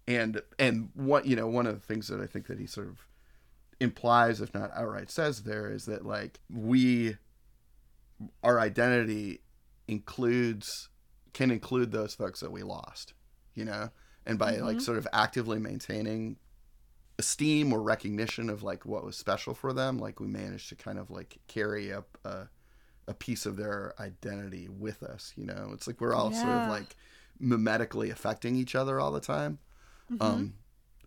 and 0.06 0.40
and 0.58 0.88
what 0.94 1.26
you 1.26 1.36
know 1.36 1.46
one 1.46 1.66
of 1.66 1.74
the 1.74 1.86
things 1.86 2.08
that 2.08 2.20
i 2.20 2.26
think 2.26 2.46
that 2.46 2.58
he 2.58 2.66
sort 2.66 2.88
of 2.88 3.06
implies 3.80 4.40
if 4.40 4.52
not 4.54 4.70
outright 4.74 5.10
says 5.10 5.42
there 5.42 5.70
is 5.70 5.86
that 5.86 6.04
like 6.04 6.40
we 6.52 7.16
our 8.42 8.58
identity 8.58 9.40
includes 9.86 10.88
can 11.32 11.50
include 11.50 11.92
those 11.92 12.14
folks 12.14 12.40
that 12.40 12.50
we 12.50 12.62
lost 12.62 13.14
you 13.54 13.64
know 13.64 13.90
and 14.26 14.38
by 14.38 14.56
like 14.56 14.78
Mhm. 14.78 14.82
sort 14.82 14.98
of 14.98 15.06
actively 15.12 15.58
maintaining 15.58 16.36
esteem 17.18 17.72
or 17.72 17.82
recognition 17.82 18.48
of 18.50 18.62
like 18.62 18.84
what 18.84 19.04
was 19.04 19.16
special 19.16 19.54
for 19.54 19.72
them 19.72 19.98
like 19.98 20.20
we 20.20 20.26
managed 20.26 20.68
to 20.68 20.74
kind 20.76 20.98
of 20.98 21.10
like 21.10 21.38
carry 21.48 21.92
up 21.92 22.18
a, 22.24 22.48
a 23.06 23.14
piece 23.14 23.46
of 23.46 23.56
their 23.56 23.94
identity 24.00 24.68
with 24.68 25.02
us 25.02 25.32
you 25.36 25.44
know 25.44 25.70
it's 25.72 25.86
like 25.86 26.00
we're 26.00 26.14
all 26.14 26.30
sort 26.32 26.56
of 26.56 26.68
like 26.68 26.96
mimetically 27.40 28.10
affecting 28.10 28.56
each 28.56 28.74
other 28.74 28.98
all 29.00 29.10
the 29.12 29.20
time 29.20 29.58
mhm. 30.10 30.20
um, 30.22 30.54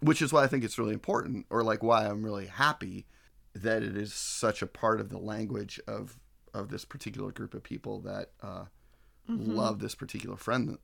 which 0.02 0.22
is 0.22 0.34
why 0.34 0.44
I 0.44 0.48
think 0.48 0.64
it's 0.64 0.78
really 0.78 0.94
important, 0.94 1.46
or 1.50 1.64
like 1.64 1.82
why 1.82 2.06
I'm 2.08 2.24
really 2.24 2.48
happy 2.48 3.06
that 3.54 3.84
it 3.84 3.96
is 3.98 4.14
such 4.14 4.62
a 4.62 4.68
part 4.68 5.00
of 5.00 5.10
the 5.10 5.18
language 5.18 5.80
of 5.88 6.18
of 6.54 6.70
this 6.70 6.84
particular 6.84 7.32
group 7.32 7.54
of 7.54 7.64
people 7.64 8.02
that 8.02 8.32
uh, 8.42 8.66
Mhm. 9.30 9.56
love 9.56 9.80
this 9.80 9.96
particular 9.96 10.36
friend 10.36 10.78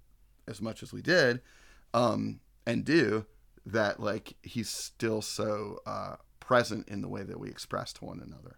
as 0.47 0.61
much 0.61 0.81
as 0.81 0.93
we 0.93 1.01
did, 1.01 1.41
um, 1.93 2.39
and 2.65 2.85
do 2.85 3.25
that. 3.65 3.99
Like 3.99 4.35
he's 4.43 4.69
still 4.69 5.21
so 5.21 5.81
uh, 5.85 6.15
present 6.39 6.87
in 6.87 7.01
the 7.01 7.09
way 7.09 7.23
that 7.23 7.39
we 7.39 7.49
express 7.49 7.91
to 7.93 8.05
one 8.05 8.21
another. 8.21 8.57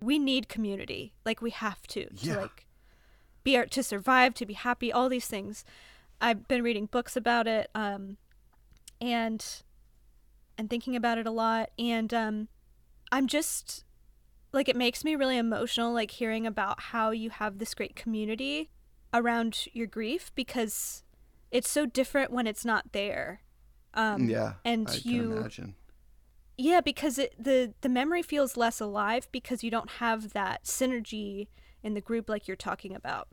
We 0.00 0.18
need 0.18 0.48
community. 0.48 1.12
Like 1.24 1.42
we 1.42 1.50
have 1.50 1.86
to 1.88 2.08
Yeah. 2.14 2.34
to 2.34 2.40
like 2.40 2.66
be 3.42 3.56
our, 3.56 3.66
to 3.66 3.82
survive, 3.82 4.34
to 4.34 4.46
be 4.46 4.54
happy, 4.54 4.92
all 4.92 5.08
these 5.08 5.26
things. 5.26 5.64
I've 6.20 6.46
been 6.48 6.62
reading 6.62 6.86
books 6.86 7.16
about 7.16 7.46
it, 7.46 7.70
um, 7.74 8.18
and 9.00 9.44
and 10.58 10.68
thinking 10.68 10.94
about 10.94 11.16
it 11.18 11.26
a 11.26 11.30
lot. 11.30 11.70
And 11.78 12.12
um, 12.12 12.48
I'm 13.10 13.26
just 13.26 13.84
like 14.52 14.68
it 14.68 14.76
makes 14.76 15.04
me 15.04 15.16
really 15.16 15.38
emotional, 15.38 15.92
like 15.92 16.10
hearing 16.12 16.46
about 16.46 16.80
how 16.80 17.10
you 17.10 17.30
have 17.30 17.58
this 17.58 17.74
great 17.74 17.96
community 17.96 18.70
around 19.14 19.66
your 19.72 19.86
grief 19.86 20.30
because 20.34 21.02
it's 21.50 21.68
so 21.68 21.86
different 21.86 22.30
when 22.30 22.46
it's 22.46 22.64
not 22.64 22.92
there. 22.92 23.42
Um, 23.94 24.28
yeah, 24.28 24.54
and 24.64 24.88
I 24.88 25.00
you. 25.04 25.48
Yeah, 26.60 26.82
because 26.82 27.18
it, 27.18 27.34
the 27.38 27.72
the 27.80 27.88
memory 27.88 28.22
feels 28.22 28.54
less 28.54 28.80
alive 28.80 29.28
because 29.32 29.64
you 29.64 29.70
don't 29.70 29.92
have 29.92 30.34
that 30.34 30.64
synergy 30.64 31.48
in 31.82 31.94
the 31.94 32.02
group 32.02 32.28
like 32.28 32.46
you're 32.46 32.56
talking 32.56 32.94
about. 32.94 33.28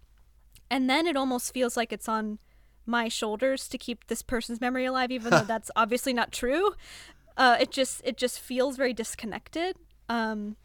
And 0.72 0.90
then 0.90 1.06
it 1.06 1.18
almost 1.18 1.54
feels 1.54 1.76
like 1.76 1.92
it's 1.92 2.08
on 2.08 2.40
my 2.86 3.10
shoulders 3.10 3.68
to 3.68 3.78
keep 3.78 4.08
this 4.08 4.22
person's 4.22 4.62
memory 4.62 4.86
alive 4.86 5.12
even 5.12 5.32
though 5.32 5.42
that's 5.48 5.70
obviously 5.76 6.14
not 6.14 6.32
true. 6.32 6.74
Uh, 7.36 7.58
it 7.60 7.70
just 7.70 8.02
it 8.06 8.16
just 8.16 8.40
feels 8.40 8.78
very 8.78 8.94
disconnected. 8.94 9.76
Um, 10.08 10.56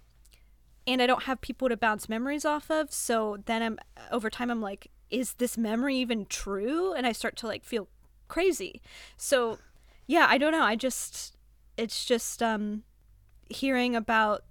and 0.86 1.02
I 1.02 1.06
don't 1.08 1.24
have 1.24 1.40
people 1.40 1.68
to 1.68 1.76
bounce 1.76 2.08
memories 2.08 2.44
off 2.44 2.70
of, 2.70 2.92
so 2.92 3.38
then 3.46 3.62
I'm 3.62 3.78
over 4.12 4.30
time 4.30 4.50
I'm 4.50 4.60
like 4.60 4.88
is 5.10 5.34
this 5.34 5.58
memory 5.58 5.96
even 5.96 6.26
true? 6.26 6.94
And 6.94 7.06
I 7.08 7.12
start 7.12 7.36
to 7.38 7.46
like 7.48 7.64
feel 7.64 7.88
crazy. 8.28 8.80
So 9.16 9.58
yeah, 10.06 10.26
I 10.28 10.38
don't 10.38 10.52
know. 10.52 10.62
I 10.62 10.76
just 10.76 11.36
it's 11.76 12.04
just 12.04 12.42
um 12.42 12.82
hearing 13.48 13.96
about 13.96 14.44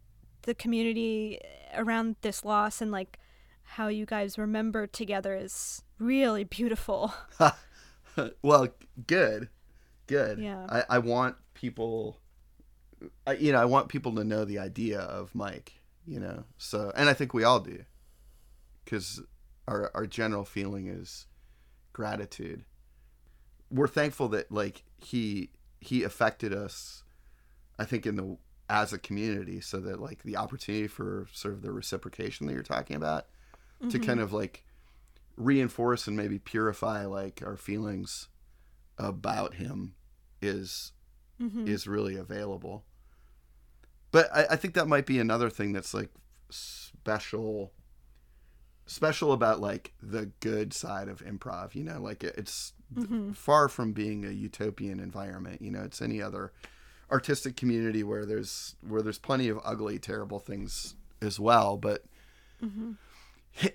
the 0.44 0.54
community 0.54 1.40
around 1.76 2.16
this 2.22 2.44
loss 2.44 2.82
and 2.82 2.92
like 2.92 3.20
how 3.64 3.88
you 3.88 4.06
guys 4.06 4.38
remember 4.38 4.86
together 4.86 5.36
is 5.36 5.84
really 5.98 6.44
beautiful. 6.44 7.14
well, 8.42 8.68
good, 9.08 9.50
good. 10.08 10.40
Yeah. 10.40 10.66
I, 10.70 10.84
I 10.90 11.00
want 11.00 11.36
people, 11.54 12.20
I, 13.26 13.34
you 13.34 13.52
know, 13.52 13.62
I 13.62 13.66
want 13.66 13.90
people 13.90 14.16
to 14.16 14.24
know 14.24 14.46
the 14.46 14.60
idea 14.60 15.00
of 15.00 15.34
Mike. 15.34 15.74
You 16.08 16.20
know, 16.20 16.46
so 16.58 16.92
and 16.96 17.08
I 17.08 17.14
think 17.14 17.34
we 17.34 17.44
all 17.44 17.60
do, 17.60 17.84
because 18.84 19.22
our 19.68 19.92
our 19.94 20.08
general 20.08 20.44
feeling 20.44 20.88
is 20.88 21.28
gratitude. 21.94 22.66
We're 23.70 23.88
thankful 23.88 24.28
that 24.30 24.52
like 24.52 24.84
he 24.98 25.52
he 25.80 26.02
affected 26.02 26.54
us. 26.54 27.04
I 27.80 27.86
think 27.86 28.06
in 28.06 28.16
the 28.16 28.38
as 28.70 28.94
a 28.94 28.98
community, 29.00 29.60
so 29.60 29.80
that 29.82 30.00
like 30.00 30.24
the 30.24 30.38
opportunity 30.38 30.88
for 30.88 31.28
sort 31.34 31.54
of 31.54 31.62
the 31.62 31.72
reciprocation 31.72 32.48
that 32.48 32.54
you're 32.54 32.64
talking 32.64 32.96
about 32.96 33.28
to 33.90 34.00
Mhm. 34.00 34.04
kind 34.06 34.20
of 34.20 34.32
like 34.32 34.64
reinforce 35.36 36.08
and 36.08 36.16
maybe 36.16 36.38
purify 36.40 37.06
like 37.06 37.42
our 37.46 37.58
feelings 37.58 38.30
about 38.98 39.56
him 39.56 39.96
is 40.42 40.92
Mhm. 41.40 41.68
is 41.68 41.88
really 41.88 42.16
available 42.16 42.86
but 44.12 44.30
I, 44.36 44.46
I 44.52 44.56
think 44.58 44.74
that 44.76 44.88
might 44.88 45.06
be 45.06 45.18
another 45.20 45.50
thing 45.50 45.72
that's 45.74 45.94
like 45.94 46.10
special 46.50 47.72
special 48.86 49.32
about 49.32 49.60
like 49.62 49.94
the 50.02 50.28
good 50.42 50.74
side 50.74 51.08
of 51.08 51.24
improv 51.26 51.74
you 51.76 51.84
know 51.84 52.00
like 52.02 52.24
it- 52.24 52.36
it's 52.38 52.74
Mhm. 52.94 53.36
far 53.36 53.70
from 53.70 53.94
being 53.94 54.26
a 54.26 54.32
utopian 54.32 55.00
environment 55.00 55.62
you 55.62 55.72
know 55.72 55.82
it's 55.82 56.02
any 56.02 56.22
other 56.22 56.52
artistic 57.12 57.56
community 57.58 58.04
where 58.04 58.26
there's 58.26 58.76
where 58.88 59.02
there's 59.02 59.20
plenty 59.20 59.50
of 59.50 59.60
ugly 59.64 60.00
terrible 60.00 60.40
things 60.40 60.96
as 61.22 61.40
well 61.40 61.78
but 61.78 62.06
Mhm. 62.64 62.98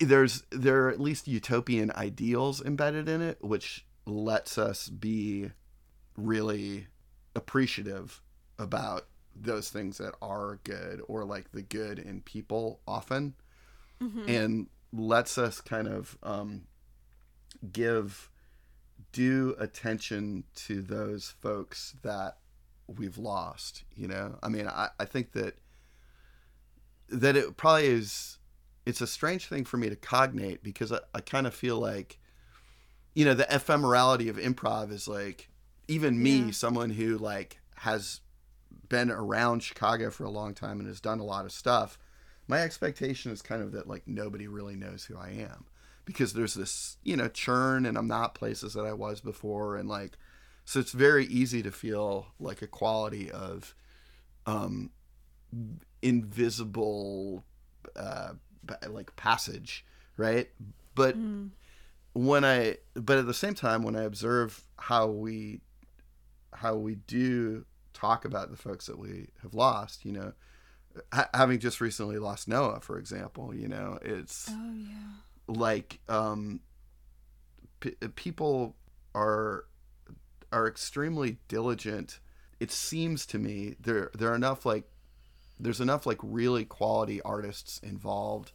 there's 0.01 0.43
there 0.51 0.85
are 0.87 0.89
at 0.91 1.01
least 1.01 1.29
utopian 1.29 1.91
ideals 1.93 2.63
embedded 2.63 3.09
in 3.09 3.21
it 3.21 3.43
which 3.45 3.85
lets 4.07 4.57
us 4.57 4.89
be 4.89 5.51
really 6.17 6.87
appreciative 7.35 8.23
about 8.59 9.07
those 9.35 9.69
things 9.69 9.99
that 9.99 10.15
are 10.23 10.61
good 10.65 11.03
or 11.09 11.25
like 11.25 11.53
the 11.53 11.61
good 11.63 11.99
in 11.99 12.23
people 12.23 12.81
often 12.89 13.35
Mhm. 14.01 14.29
and 14.29 14.67
lets 14.93 15.37
us 15.37 15.61
kind 15.61 15.89
of 15.89 16.17
um, 16.23 16.67
give 17.73 18.31
due 19.13 19.55
attention 19.59 20.45
to 20.55 20.81
those 20.81 21.31
folks 21.41 21.95
that 22.03 22.39
we've 22.87 23.19
lost 23.19 23.85
you 23.95 24.07
know 24.07 24.39
i 24.43 24.49
mean 24.49 24.69
i, 24.69 24.89
I 24.99 25.05
think 25.05 25.33
that 25.33 25.59
that 27.09 27.37
it 27.37 27.57
probably 27.57 27.87
is 27.87 28.39
it's 28.85 29.01
a 29.01 29.07
strange 29.07 29.47
thing 29.47 29.65
for 29.65 29.77
me 29.77 29.89
to 29.89 29.97
cognate 29.97 30.63
because 30.63 30.93
i, 30.93 30.99
I 31.15 31.21
kind 31.21 31.47
of 31.47 31.55
feel 31.55 31.79
like 31.79 32.19
you 33.15 33.25
know 33.25 33.35
the 33.35 33.45
ephemerality 33.45 34.29
of 34.29 34.37
improv 34.37 34.93
is 34.93 35.09
like 35.09 35.49
even 35.89 36.23
me 36.23 36.47
Yeah. 36.47 36.51
someone 36.53 36.91
who 36.91 37.19
like 37.19 37.61
has 37.77 38.21
been 38.89 39.11
around 39.11 39.63
chicago 39.63 40.11
for 40.11 40.25
a 40.25 40.31
long 40.31 40.55
time 40.55 40.79
and 40.79 40.89
has 40.89 41.01
done 41.01 41.19
a 41.19 41.25
lot 41.25 41.45
of 41.45 41.53
stuff 41.53 41.99
my 42.49 42.61
expectation 42.61 43.33
is 43.33 43.43
kind 43.43 43.63
of 43.63 43.73
that 43.73 43.89
like 43.89 44.03
nobody 44.07 44.47
really 44.47 44.77
knows 44.77 45.05
who 45.05 45.17
i 45.17 45.31
am 45.31 45.65
because 46.05 46.33
there's 46.35 46.55
this 46.55 46.97
you 47.03 47.17
know 47.17 47.27
churn 47.29 47.85
and 47.85 47.99
i'm 47.99 48.07
not 48.07 48.35
places 48.35 48.75
that 48.75 48.85
i 48.87 48.93
was 48.93 49.21
before 49.21 49.77
and 49.77 49.89
like 49.89 50.17
so 50.67 50.79
it's 50.81 50.93
very 50.93 51.25
easy 51.27 51.63
to 51.63 51.71
feel 51.71 52.27
like 52.39 52.61
a 52.61 52.67
quality 52.67 53.31
of 53.31 53.75
um 54.45 54.91
invisible 56.03 57.45
uh 57.97 58.33
like 58.89 59.15
passage 59.17 59.85
right 60.17 60.51
but 60.95 61.17
Mm. 61.17 61.51
when 62.15 62.45
i 62.45 62.77
but 62.95 63.19
at 63.19 63.27
the 63.27 63.35
same 63.35 63.55
time 63.55 63.83
when 63.83 63.97
i 63.97 64.03
observe 64.03 64.63
how 64.79 65.07
we 65.07 65.61
how 66.53 66.75
we 66.75 66.95
do 66.97 67.65
talk 67.93 68.25
about 68.25 68.51
the 68.51 68.57
folks 68.57 68.87
that 68.87 68.99
we 68.99 69.29
have 69.43 69.53
lost. 69.55 70.05
You 70.05 70.13
know, 70.13 70.33
ha- 71.13 71.29
having 71.35 71.59
just 71.59 71.81
recently 71.83 72.19
lost 72.19 72.47
Noah, 72.49 72.81
for 72.81 72.99
example. 72.99 73.55
You 73.55 73.69
know, 73.69 73.99
it's 74.03 74.49
Oh 74.51 74.73
yeah. 74.75 75.13
like 75.49 76.01
um, 76.09 76.61
p- 77.81 77.97
people 78.15 78.75
are 79.15 79.65
are 80.57 80.67
extremely 80.67 81.37
diligent. 81.49 82.19
It 82.59 82.71
seems 82.71 83.27
to 83.27 83.39
me 83.39 83.77
there 83.79 84.11
there 84.17 84.33
are 84.33 84.35
enough 84.35 84.65
like 84.65 84.85
there's 85.61 85.83
enough 85.83 86.07
like 86.07 86.19
really 86.23 86.65
quality 86.65 87.21
artists 87.21 87.79
involved 87.81 88.53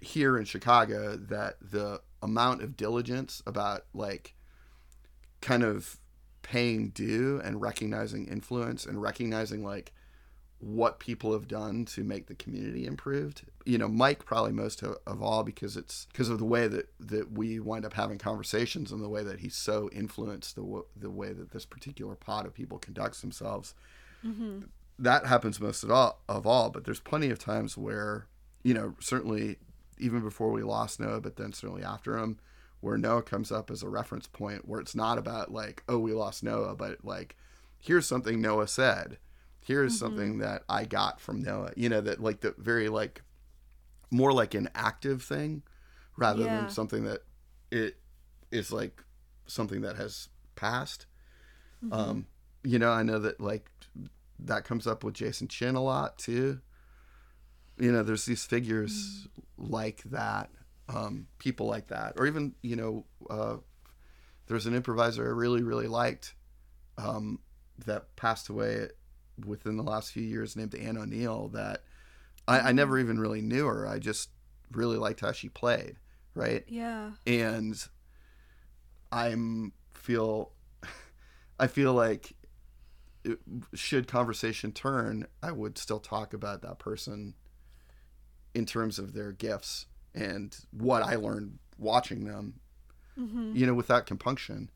here 0.00 0.38
in 0.38 0.46
Chicago 0.46 1.16
that 1.16 1.56
the 1.60 2.00
amount 2.22 2.62
of 2.62 2.76
diligence 2.76 3.42
about 3.46 3.84
like 3.92 4.34
kind 5.42 5.62
of 5.62 5.98
paying 6.40 6.88
due 6.88 7.38
and 7.44 7.60
recognizing 7.60 8.26
influence 8.26 8.86
and 8.86 9.02
recognizing 9.02 9.62
like 9.62 9.92
what 10.62 11.00
people 11.00 11.32
have 11.32 11.48
done 11.48 11.84
to 11.84 12.04
make 12.04 12.28
the 12.28 12.36
community 12.36 12.86
improved. 12.86 13.42
You 13.66 13.78
know, 13.78 13.88
Mike 13.88 14.24
probably 14.24 14.52
most 14.52 14.80
of, 14.82 14.96
of 15.08 15.20
all 15.20 15.42
because 15.42 15.76
it's 15.76 16.06
because 16.12 16.28
of 16.28 16.38
the 16.38 16.44
way 16.44 16.68
that 16.68 16.88
that 17.00 17.32
we 17.32 17.58
wind 17.58 17.84
up 17.84 17.94
having 17.94 18.16
conversations 18.16 18.92
and 18.92 19.02
the 19.02 19.08
way 19.08 19.24
that 19.24 19.40
he's 19.40 19.56
so 19.56 19.90
influenced 19.92 20.54
the 20.54 20.84
the 20.96 21.10
way 21.10 21.32
that 21.32 21.50
this 21.50 21.64
particular 21.64 22.14
pod 22.14 22.46
of 22.46 22.54
people 22.54 22.78
conducts 22.78 23.20
themselves. 23.20 23.74
Mm-hmm. 24.24 24.60
That 25.00 25.26
happens 25.26 25.60
most 25.60 25.82
of 25.82 25.90
all 25.90 26.20
of 26.28 26.46
all, 26.46 26.70
but 26.70 26.84
there's 26.84 27.00
plenty 27.00 27.30
of 27.30 27.40
times 27.40 27.76
where 27.76 28.26
you 28.62 28.72
know 28.72 28.94
certainly 29.00 29.56
even 29.98 30.20
before 30.20 30.52
we 30.52 30.62
lost 30.62 31.00
Noah, 31.00 31.20
but 31.20 31.36
then 31.36 31.52
certainly 31.52 31.82
after 31.82 32.16
him, 32.18 32.38
where 32.80 32.96
Noah 32.96 33.22
comes 33.22 33.50
up 33.50 33.68
as 33.68 33.82
a 33.82 33.88
reference 33.88 34.28
point 34.28 34.68
where 34.68 34.80
it's 34.80 34.94
not 34.94 35.18
about 35.18 35.52
like 35.52 35.82
oh 35.88 35.98
we 35.98 36.12
lost 36.12 36.44
Noah, 36.44 36.76
but 36.76 37.04
like 37.04 37.34
here's 37.80 38.06
something 38.06 38.40
Noah 38.40 38.68
said 38.68 39.18
here's 39.64 39.94
something 39.94 40.38
that 40.38 40.64
I 40.68 40.84
got 40.84 41.20
from 41.20 41.42
Noah. 41.42 41.72
You 41.76 41.88
know, 41.88 42.00
that 42.00 42.20
like 42.20 42.40
the 42.40 42.54
very 42.58 42.88
like 42.88 43.22
more 44.10 44.32
like 44.32 44.54
an 44.54 44.68
active 44.74 45.22
thing 45.22 45.62
rather 46.16 46.42
Yeah. 46.42 46.48
than 46.48 46.68
something 46.68 47.04
that 47.04 47.20
it 47.70 47.96
is 48.50 48.70
like 48.72 49.02
something 49.46 49.80
that 49.82 49.96
has 49.96 50.28
passed. 50.56 51.06
Um, 51.90 52.26
you 52.62 52.78
know, 52.78 52.90
I 52.92 53.02
know 53.02 53.18
that 53.18 53.40
like 53.40 53.70
that 54.38 54.64
comes 54.64 54.86
up 54.86 55.02
with 55.04 55.14
Jason 55.14 55.48
Chin 55.48 55.74
a 55.74 55.82
lot 55.82 56.18
too. 56.18 56.60
You 57.78 57.90
know, 57.90 58.02
there's 58.02 58.26
these 58.26 58.44
figures 58.44 59.26
like 59.56 60.02
that, 60.04 60.50
um, 60.88 61.26
people 61.38 61.66
like 61.66 61.88
that, 61.88 62.14
or 62.16 62.26
even 62.26 62.54
you 62.62 62.76
know, 62.76 63.06
uh, 63.30 63.56
there's 64.46 64.66
an 64.66 64.74
improviser 64.74 65.26
I 65.26 65.30
really 65.32 65.62
really 65.62 65.88
liked 65.88 66.34
um, 66.98 67.40
that 67.86 68.14
passed 68.16 68.48
away 68.48 68.88
within 69.44 69.76
the 69.76 69.82
last 69.82 70.12
few 70.12 70.22
years 70.22 70.56
named 70.56 70.74
Anne 70.74 70.96
O'Neill 70.98 71.48
that 71.48 71.82
I, 72.46 72.60
I 72.60 72.72
never 72.72 72.98
even 72.98 73.18
really 73.20 73.40
knew 73.42 73.66
her. 73.66 73.86
I 73.86 73.98
just 73.98 74.30
really 74.72 74.96
liked 74.96 75.20
how 75.20 75.32
she 75.32 75.48
played, 75.48 75.96
right? 76.34 76.64
Yeah. 76.68 77.12
And 77.26 77.82
I'm 79.10 79.72
feel 79.94 80.52
I 81.60 81.66
feel 81.66 81.92
like 81.94 82.32
it, 83.24 83.38
should 83.74 84.08
conversation 84.08 84.72
turn, 84.72 85.26
I 85.42 85.52
would 85.52 85.78
still 85.78 86.00
talk 86.00 86.34
about 86.34 86.62
that 86.62 86.78
person 86.78 87.34
in 88.54 88.66
terms 88.66 88.98
of 88.98 89.12
their 89.14 89.32
gifts 89.32 89.86
and 90.14 90.54
what 90.72 91.02
I 91.02 91.14
learned 91.16 91.58
watching 91.78 92.24
them, 92.24 92.54
Mm-hmm. 93.18 93.54
you 93.54 93.66
know, 93.66 93.74
without 93.74 94.06
compunction. 94.06 94.70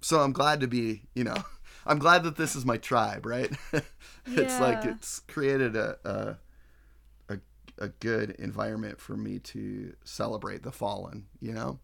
So 0.00 0.20
I'm 0.20 0.32
glad 0.32 0.60
to 0.60 0.66
be, 0.66 1.02
you 1.14 1.22
know, 1.22 1.36
I'm 1.86 1.98
glad 1.98 2.24
that 2.24 2.36
this 2.36 2.56
is 2.56 2.64
my 2.64 2.76
tribe, 2.76 3.26
right? 3.26 3.50
it's 4.26 4.58
like 4.60 4.84
it's 4.84 5.20
created 5.20 5.76
a, 5.76 5.96
a 6.04 7.34
a 7.34 7.38
a 7.78 7.88
good 7.88 8.30
environment 8.32 9.00
for 9.00 9.16
me 9.16 9.38
to 9.40 9.94
celebrate 10.04 10.62
the 10.62 10.72
fallen, 10.72 11.26
you 11.40 11.52
know? 11.52 11.78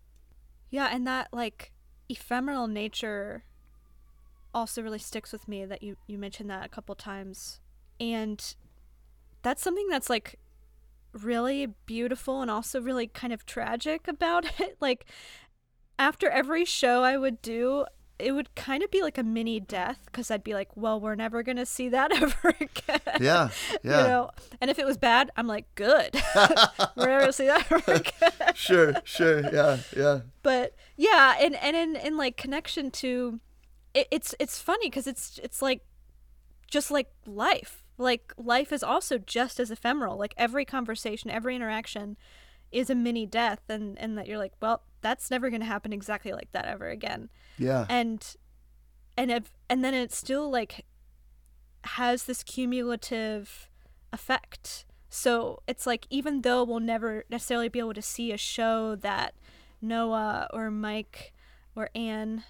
Yeah, 0.70 0.88
and 0.92 1.06
that 1.06 1.28
like 1.32 1.72
ephemeral 2.08 2.66
nature 2.66 3.44
also 4.52 4.82
really 4.82 4.98
sticks 4.98 5.32
with 5.32 5.46
me 5.48 5.64
that 5.64 5.82
you 5.82 5.96
you 6.06 6.18
mentioned 6.18 6.50
that 6.50 6.64
a 6.64 6.68
couple 6.68 6.94
times. 6.94 7.60
And 7.98 8.54
that's 9.42 9.62
something 9.62 9.88
that's 9.88 10.10
like 10.10 10.38
really 11.12 11.66
beautiful 11.86 12.40
and 12.42 12.50
also 12.50 12.80
really 12.80 13.06
kind 13.06 13.32
of 13.32 13.46
tragic 13.46 14.08
about 14.08 14.46
it. 14.60 14.76
Like 14.80 15.06
after 15.98 16.28
every 16.30 16.64
show 16.64 17.02
I 17.02 17.16
would 17.16 17.42
do, 17.42 17.84
it 18.20 18.32
would 18.32 18.54
kind 18.54 18.82
of 18.82 18.90
be 18.90 19.02
like 19.02 19.18
a 19.18 19.22
mini 19.22 19.60
death 19.60 20.00
because 20.06 20.30
I'd 20.30 20.44
be 20.44 20.54
like, 20.54 20.76
well, 20.76 21.00
we're 21.00 21.14
never 21.14 21.42
going 21.42 21.56
to 21.56 21.66
see 21.66 21.88
that 21.88 22.12
ever 22.22 22.54
again. 22.60 23.00
Yeah. 23.20 23.48
Yeah. 23.82 24.02
You 24.02 24.08
know, 24.08 24.30
and 24.60 24.70
if 24.70 24.78
it 24.78 24.84
was 24.84 24.98
bad, 24.98 25.30
I'm 25.36 25.46
like, 25.46 25.74
good. 25.74 26.14
we're 26.96 27.06
never 27.06 27.26
to 27.26 27.32
see 27.32 27.46
that 27.46 27.70
ever 27.70 27.92
again 27.92 28.30
sure, 28.54 28.94
sure. 29.04 29.40
Yeah, 29.52 29.78
yeah. 29.96 30.20
but 30.42 30.74
yeah 30.96 31.34
and 31.40 31.56
and 31.56 31.76
in, 31.76 31.96
in 31.96 32.16
like 32.16 32.36
connection 32.36 32.90
to 32.90 33.40
it, 33.94 34.08
it's 34.10 34.34
it's 34.38 34.60
funny 34.60 34.88
because 34.88 35.06
it's 35.06 35.38
it's 35.42 35.62
like 35.62 35.82
just 36.68 36.90
like 36.90 37.10
life 37.26 37.82
like 37.98 38.32
life 38.36 38.72
is 38.72 38.82
also 38.82 39.18
just 39.18 39.58
as 39.58 39.70
ephemeral 39.70 40.16
like 40.16 40.34
every 40.36 40.64
conversation 40.64 41.30
every 41.30 41.56
interaction 41.56 42.16
is 42.72 42.90
a 42.90 42.94
mini 42.94 43.26
death 43.26 43.60
and 43.68 43.98
and 43.98 44.16
that 44.16 44.26
you're 44.26 44.38
like 44.38 44.52
well 44.60 44.82
that's 45.00 45.30
never 45.30 45.48
going 45.50 45.60
to 45.60 45.66
happen 45.66 45.92
exactly 45.92 46.32
like 46.32 46.50
that 46.52 46.64
ever 46.66 46.88
again 46.88 47.28
Yeah. 47.58 47.86
and 47.88 48.36
and 49.16 49.30
if, 49.30 49.52
and 49.68 49.84
then 49.84 49.92
it 49.94 50.12
still 50.12 50.50
like 50.50 50.86
has 51.84 52.24
this 52.24 52.42
cumulative 52.42 53.68
effect 54.12 54.84
so 55.08 55.62
it's 55.66 55.86
like 55.86 56.06
even 56.10 56.42
though 56.42 56.62
we'll 56.64 56.80
never 56.80 57.24
necessarily 57.30 57.68
be 57.68 57.78
able 57.78 57.94
to 57.94 58.02
see 58.02 58.30
a 58.32 58.36
show 58.36 58.94
that 58.96 59.34
noah 59.82 60.46
or 60.52 60.70
mike 60.70 61.32
or 61.74 61.90
anne 61.94 62.44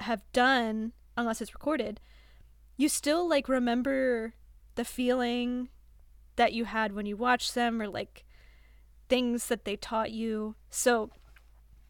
have 0.00 0.22
done 0.32 0.92
unless 1.16 1.40
it's 1.40 1.54
recorded 1.54 2.00
you 2.76 2.88
still 2.88 3.28
like 3.28 3.48
remember 3.48 4.32
the 4.76 4.84
feeling 4.84 5.68
that 6.36 6.52
you 6.54 6.64
had 6.64 6.92
when 6.92 7.04
you 7.04 7.16
watched 7.16 7.54
them 7.54 7.80
or 7.82 7.88
like 7.88 8.24
things 9.10 9.46
that 9.48 9.66
they 9.66 9.76
taught 9.76 10.10
you 10.12 10.54
so 10.70 11.10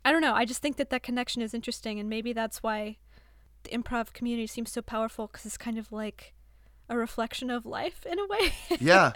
I 0.05 0.13
don't 0.13 0.23
know. 0.23 0.33
I 0.35 0.47
just 0.47 0.63
think 0.63 0.77
that 0.79 0.89
that 0.91 1.03
connection 1.03 1.43
is 1.43 1.53
interesting, 1.53 2.01
and 2.01 2.09
maybe 2.09 2.33
that's 2.33 2.63
why 2.63 2.97
the 3.65 3.71
improv 3.71 4.15
community 4.15 4.47
seems 4.47 4.73
so 4.73 4.81
powerful 4.81 5.27
because 5.27 5.45
it's 5.45 5.59
kind 5.59 5.77
of 5.77 5.93
like 5.93 6.33
a 6.89 6.97
reflection 6.97 7.51
of 7.51 7.67
life 7.67 8.07
in 8.11 8.19
a 8.19 8.27
way. 8.27 8.53
yeah. 8.81 9.13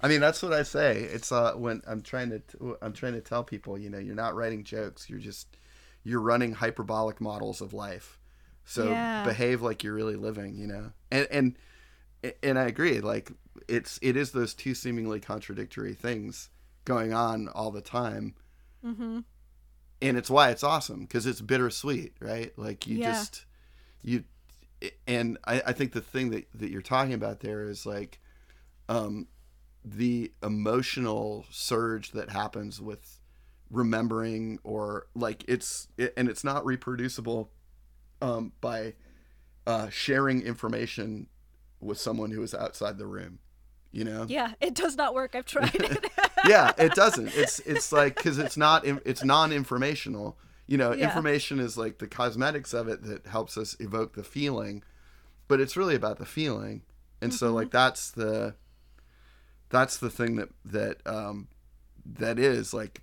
I 0.00 0.06
mean, 0.08 0.20
that's 0.20 0.40
what 0.40 0.52
I 0.52 0.62
say. 0.62 1.00
It's 1.02 1.32
uh 1.32 1.54
when 1.54 1.82
I'm 1.88 2.02
trying 2.02 2.30
to 2.30 2.76
I'm 2.80 2.92
trying 2.92 3.14
to 3.14 3.20
tell 3.20 3.42
people, 3.44 3.76
you 3.76 3.90
know, 3.90 3.98
you're 3.98 4.14
not 4.14 4.36
writing 4.36 4.62
jokes. 4.62 5.10
You're 5.10 5.18
just 5.18 5.48
you're 6.04 6.20
running 6.20 6.52
hyperbolic 6.52 7.20
models 7.20 7.60
of 7.60 7.74
life. 7.74 8.18
So 8.64 8.84
Yeah. 8.84 9.24
behave 9.24 9.60
like 9.60 9.82
you're 9.82 9.94
really 9.94 10.16
living, 10.16 10.54
you 10.54 10.68
know. 10.68 10.92
And 11.10 11.26
and 11.32 11.56
and 12.44 12.58
I 12.58 12.66
agree. 12.66 13.00
Like 13.00 13.32
it's 13.66 13.98
it 14.02 14.16
is 14.16 14.30
those 14.30 14.54
two 14.54 14.74
seemingly 14.74 15.18
contradictory 15.18 15.94
things 15.94 16.48
going 16.88 17.12
on 17.12 17.48
all 17.48 17.70
the 17.70 17.80
time. 17.82 18.34
mm-hmm. 18.84 19.20
and 20.00 20.16
it's 20.16 20.30
why 20.30 20.50
it's 20.50 20.62
awesome 20.64 21.00
because 21.00 21.26
it's 21.26 21.40
bittersweet, 21.40 22.14
right? 22.20 22.52
Like 22.56 22.86
you 22.86 22.98
Yeah. 22.98 23.12
just 23.12 23.44
you, 24.02 24.24
and 25.06 25.38
I, 25.44 25.60
I 25.66 25.72
think 25.72 25.92
the 25.92 26.00
thing 26.00 26.30
that 26.30 26.48
that 26.54 26.70
you're 26.70 26.82
talking 26.82 27.12
about 27.14 27.40
there 27.40 27.64
is 27.68 27.84
like, 27.84 28.18
um, 28.88 29.26
the 29.84 30.32
emotional 30.42 31.44
surge 31.50 32.12
that 32.12 32.30
happens 32.30 32.80
with 32.80 33.20
remembering 33.70 34.58
or 34.64 35.06
like 35.14 35.44
it's 35.48 35.88
it, 35.98 36.14
and 36.16 36.28
it's 36.28 36.44
not 36.44 36.64
reproducible, 36.64 37.50
um, 38.22 38.52
by 38.60 38.94
uh, 39.66 39.88
sharing 39.90 40.42
information 40.42 41.26
with 41.80 41.98
someone 41.98 42.30
who 42.30 42.42
is 42.42 42.54
outside 42.54 42.98
the 42.98 43.06
room, 43.06 43.38
you 43.92 44.04
know 44.04 44.24
Yeah, 44.28 44.52
it 44.60 44.74
does 44.74 44.96
not 44.96 45.12
work. 45.14 45.34
I've 45.34 45.44
tried 45.46 45.74
it. 45.74 46.04
Yeah 46.46 46.72
it 46.78 46.94
doesn't. 46.94 47.28
It's 47.34 47.58
it's 47.60 47.92
like 47.92 48.16
because 48.16 48.38
it's 48.38 48.56
not 48.56 48.84
it's 48.86 49.24
non-informational. 49.24 50.38
You 50.66 50.76
know 50.78 50.92
Yeah. 50.92 51.04
information 51.06 51.60
is 51.60 51.76
like 51.78 51.98
the 51.98 52.06
cosmetics 52.06 52.72
of 52.74 52.88
it 52.88 53.02
that 53.04 53.26
helps 53.26 53.56
us 53.56 53.76
evoke 53.80 54.14
the 54.14 54.22
feeling 54.24 54.82
but 55.48 55.60
it's 55.60 55.78
really 55.78 55.94
about 55.94 56.18
the 56.18 56.26
feeling. 56.26 56.82
And 57.22 57.32
so 57.32 57.52
like 57.52 57.70
that's 57.70 58.10
the 58.10 58.54
that's 59.70 59.96
the 59.98 60.10
thing 60.10 60.36
that 60.36 60.50
that 60.64 61.06
um 61.06 61.48
that 62.04 62.38
is 62.38 62.72
like 62.72 63.02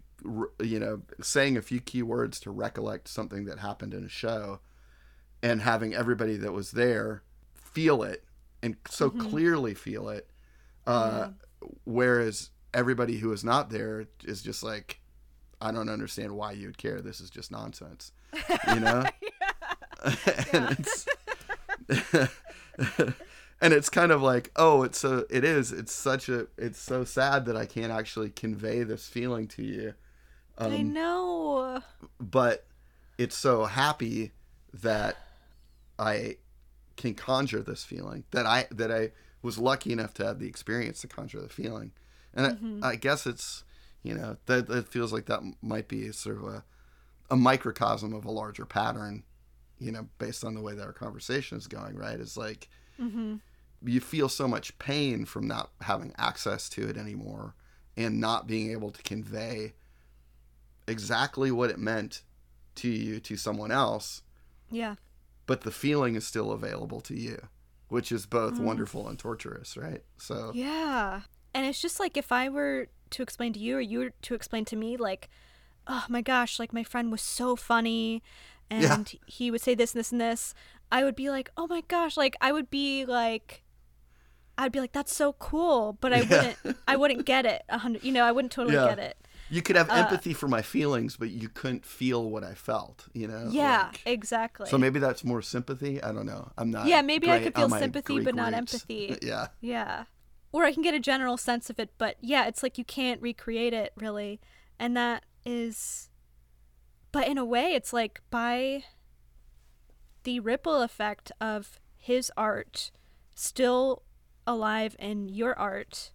you 0.61 0.79
know 0.79 1.01
saying 1.21 1.57
a 1.57 1.61
few 1.61 1.79
key 1.79 2.01
words 2.01 2.39
to 2.41 2.51
recollect 2.51 3.07
something 3.07 3.45
that 3.45 3.59
happened 3.59 3.93
in 3.93 4.03
a 4.03 4.09
show 4.09 4.59
and 5.43 5.61
having 5.61 5.93
everybody 5.93 6.37
that 6.37 6.51
was 6.51 6.71
there 6.71 7.21
feel 7.53 8.01
it 8.01 8.23
and 8.63 8.75
so 8.89 9.09
clearly 9.11 9.73
feel 9.75 10.09
it 10.09 10.29
uh 10.87 11.27
whereas 11.83 12.49
everybody 12.75 13.17
who 13.17 13.31
is 13.31 13.43
not 13.43 13.69
there 13.69 14.05
is 14.23 14.41
just 14.41 14.61
like 14.61 14.99
i 15.61 15.71
don't 15.71 15.89
understand 15.89 16.31
why 16.31 16.51
you'd 16.51 16.77
care 16.77 17.01
this 17.01 17.19
is 17.19 17.29
just 17.29 17.51
nonsense 17.51 18.11
you 18.73 18.79
know 18.79 19.03
and 20.53 20.77
it's 20.77 21.07
and 23.61 23.73
it's 23.73 23.89
kind 23.89 24.11
of 24.11 24.21
like, 24.21 24.51
oh, 24.55 24.83
it's 24.83 24.99
so 24.99 25.25
it 25.29 25.43
is. 25.43 25.71
It's 25.71 25.93
such 25.93 26.29
a 26.29 26.47
it's 26.57 26.79
so 26.79 27.03
sad 27.03 27.45
that 27.45 27.55
I 27.55 27.65
can't 27.65 27.91
actually 27.91 28.29
convey 28.29 28.83
this 28.83 29.07
feeling 29.07 29.47
to 29.49 29.63
you. 29.63 29.93
Um, 30.57 30.71
I 30.71 30.81
know. 30.81 31.81
But 32.19 32.65
it's 33.17 33.37
so 33.37 33.65
happy 33.65 34.31
that 34.73 35.17
I 35.97 36.37
can 36.97 37.13
conjure 37.13 37.61
this 37.61 37.83
feeling 37.83 38.23
that 38.31 38.45
I 38.45 38.67
that 38.71 38.91
I 38.91 39.11
was 39.41 39.57
lucky 39.57 39.91
enough 39.91 40.13
to 40.15 40.25
have 40.25 40.39
the 40.39 40.47
experience 40.47 41.01
to 41.01 41.07
conjure 41.07 41.41
the 41.41 41.49
feeling, 41.49 41.91
and 42.35 42.57
mm-hmm. 42.57 42.83
I, 42.83 42.89
I, 42.89 42.95
guess 42.95 43.25
it's 43.25 43.63
you 44.03 44.13
know 44.13 44.37
that 44.45 44.67
that 44.67 44.87
feels 44.87 45.13
like 45.13 45.25
that 45.27 45.41
might 45.61 45.87
be 45.87 46.11
sort 46.11 46.37
of 46.37 46.43
a 46.43 46.63
a 47.31 47.35
microcosm 47.35 48.13
of 48.13 48.25
a 48.25 48.31
larger 48.31 48.65
pattern, 48.65 49.23
you 49.79 49.91
know, 49.91 50.07
based 50.19 50.43
on 50.43 50.53
the 50.53 50.61
way 50.61 50.73
that 50.75 50.85
our 50.85 50.93
conversation 50.93 51.57
is 51.57 51.67
going. 51.67 51.95
Right? 51.95 52.19
It's 52.19 52.37
like 52.37 52.67
mm-hmm. 52.99 53.35
you 53.83 53.99
feel 53.99 54.29
so 54.29 54.47
much 54.47 54.77
pain 54.79 55.25
from 55.25 55.47
not 55.47 55.71
having 55.81 56.13
access 56.17 56.69
to 56.69 56.87
it 56.87 56.97
anymore, 56.97 57.55
and 57.97 58.19
not 58.19 58.47
being 58.47 58.71
able 58.71 58.91
to 58.91 59.01
convey 59.03 59.73
exactly 60.87 61.51
what 61.51 61.69
it 61.69 61.79
meant 61.79 62.21
to 62.75 62.89
you 62.89 63.19
to 63.21 63.37
someone 63.37 63.71
else. 63.71 64.21
Yeah 64.69 64.95
but 65.45 65.61
the 65.61 65.71
feeling 65.71 66.15
is 66.15 66.25
still 66.25 66.51
available 66.51 67.01
to 67.01 67.15
you, 67.15 67.47
which 67.87 68.11
is 68.11 68.25
both 68.25 68.55
mm. 68.55 68.61
wonderful 68.61 69.07
and 69.07 69.17
torturous, 69.17 69.77
right? 69.77 70.03
So 70.17 70.51
Yeah. 70.53 71.21
And 71.55 71.65
it's 71.65 71.81
just 71.81 72.01
like 72.01 72.17
if 72.17 72.33
I 72.33 72.49
were 72.49 72.89
to 73.11 73.23
explain 73.23 73.53
to 73.53 73.59
you 73.59 73.77
or 73.77 73.81
you 73.81 73.99
were 73.99 74.09
to 74.23 74.35
explain 74.35 74.65
to 74.65 74.75
me 74.75 74.97
like, 74.97 75.29
"Oh 75.87 76.03
my 76.09 76.21
gosh, 76.21 76.59
like 76.59 76.73
my 76.73 76.83
friend 76.83 77.11
was 77.11 77.21
so 77.21 77.55
funny 77.55 78.21
and 78.69 78.83
yeah. 78.83 79.19
he 79.25 79.49
would 79.49 79.61
say 79.61 79.73
this 79.73 79.93
and 79.93 79.99
this 79.99 80.11
and 80.11 80.19
this." 80.19 80.53
I 80.91 81.05
would 81.05 81.15
be 81.15 81.29
like, 81.29 81.49
"Oh 81.55 81.65
my 81.65 81.81
gosh, 81.87 82.17
like 82.17 82.35
I 82.41 82.51
would 82.51 82.69
be 82.69 83.05
like 83.05 83.63
I'd 84.57 84.73
be 84.73 84.81
like, 84.81 84.91
"That's 84.91 85.15
so 85.15 85.33
cool," 85.33 85.97
but 86.01 86.11
I 86.11 86.21
yeah. 86.21 86.53
wouldn't. 86.63 86.77
I 86.89 86.95
wouldn't 87.01 87.25
get 87.25 87.45
it. 87.45 87.63
A 87.69 87.77
hundred, 87.77 88.03
you 88.03 88.11
know, 88.11 88.25
I 88.25 88.33
wouldn't 88.33 88.51
totally 88.51 88.75
yeah. 88.75 88.89
get 88.89 88.99
it. 88.99 89.17
You 89.49 89.61
could 89.61 89.77
have 89.77 89.89
uh, 89.89 89.93
empathy 89.93 90.31
uh, 90.31 90.37
for 90.37 90.47
my 90.47 90.61
feelings, 90.61 91.15
but 91.15 91.29
you 91.29 91.47
couldn't 91.49 91.85
feel 91.85 92.29
what 92.29 92.43
I 92.43 92.53
felt. 92.53 93.07
You 93.13 93.27
know? 93.27 93.47
Yeah, 93.49 93.87
like, 93.87 94.01
exactly. 94.05 94.67
So 94.67 94.77
maybe 94.77 94.99
that's 94.99 95.23
more 95.23 95.41
sympathy. 95.41 96.03
I 96.03 96.11
don't 96.11 96.25
know. 96.25 96.51
I'm 96.57 96.71
not. 96.71 96.87
Yeah, 96.87 97.01
maybe 97.01 97.31
I 97.31 97.39
could 97.39 97.55
feel 97.55 97.69
sympathy, 97.69 98.19
but 98.19 98.35
not 98.35 98.53
empathy. 98.53 99.17
yeah. 99.21 99.47
Yeah. 99.61 100.03
Or 100.55 100.63
I 100.63 100.71
can 100.71 100.83
get 100.83 100.93
a 100.93 100.99
general 100.99 101.35
sense 101.35 101.69
of 101.69 101.79
it, 101.79 101.89
but 101.97 102.15
yeah, 102.21 102.47
it's 102.47 102.63
like 102.63 102.77
you 102.77 102.85
can't 102.85 103.21
recreate 103.21 103.73
it 103.73 103.91
really, 103.97 104.39
and 104.79 104.95
that 104.95 105.25
is. 105.45 106.09
But 107.11 107.27
in 107.27 107.37
a 107.37 107.45
way, 107.45 107.73
it's 107.73 107.91
like 107.91 108.21
by 108.29 108.85
the 110.23 110.39
ripple 110.39 110.81
effect 110.81 111.31
of 111.41 111.79
his 111.97 112.31
art 112.37 112.91
still 113.35 114.03
alive 114.47 114.95
in 114.97 115.27
your 115.27 115.57
art, 115.59 116.11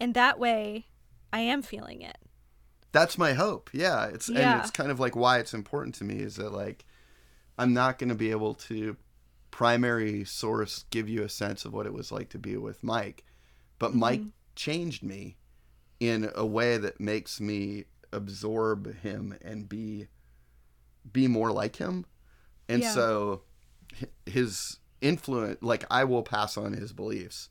in 0.00 0.12
that 0.14 0.38
way, 0.38 0.86
I 1.32 1.40
am 1.40 1.62
feeling 1.62 2.02
it 2.02 2.18
that's 2.94 3.18
my 3.18 3.32
hope. 3.32 3.70
Yeah, 3.72 4.06
it's 4.06 4.28
yeah. 4.28 4.52
and 4.52 4.60
it's 4.60 4.70
kind 4.70 4.92
of 4.92 5.00
like 5.00 5.16
why 5.16 5.40
it's 5.40 5.52
important 5.52 5.96
to 5.96 6.04
me 6.04 6.20
is 6.20 6.36
that 6.36 6.52
like 6.52 6.84
I'm 7.58 7.74
not 7.74 7.98
going 7.98 8.08
to 8.08 8.14
be 8.14 8.30
able 8.30 8.54
to 8.54 8.96
primary 9.50 10.24
source 10.24 10.84
give 10.90 11.08
you 11.08 11.24
a 11.24 11.28
sense 11.28 11.64
of 11.64 11.72
what 11.72 11.86
it 11.86 11.92
was 11.92 12.12
like 12.12 12.28
to 12.30 12.38
be 12.38 12.56
with 12.56 12.84
Mike, 12.84 13.24
but 13.78 13.90
mm-hmm. 13.90 14.00
Mike 14.00 14.22
changed 14.54 15.02
me 15.02 15.36
in 16.00 16.30
a 16.34 16.44
way 16.44 16.76
that 16.76 17.00
makes 17.00 17.40
me 17.40 17.84
absorb 18.12 18.94
him 19.00 19.36
and 19.42 19.68
be 19.68 20.08
be 21.12 21.28
more 21.28 21.52
like 21.52 21.76
him. 21.76 22.06
And 22.68 22.82
yeah. 22.82 22.92
so 22.92 23.42
his 24.26 24.78
influence 25.00 25.58
like 25.60 25.84
I 25.90 26.04
will 26.04 26.22
pass 26.22 26.56
on 26.56 26.72
his 26.72 26.92
beliefs 26.92 27.50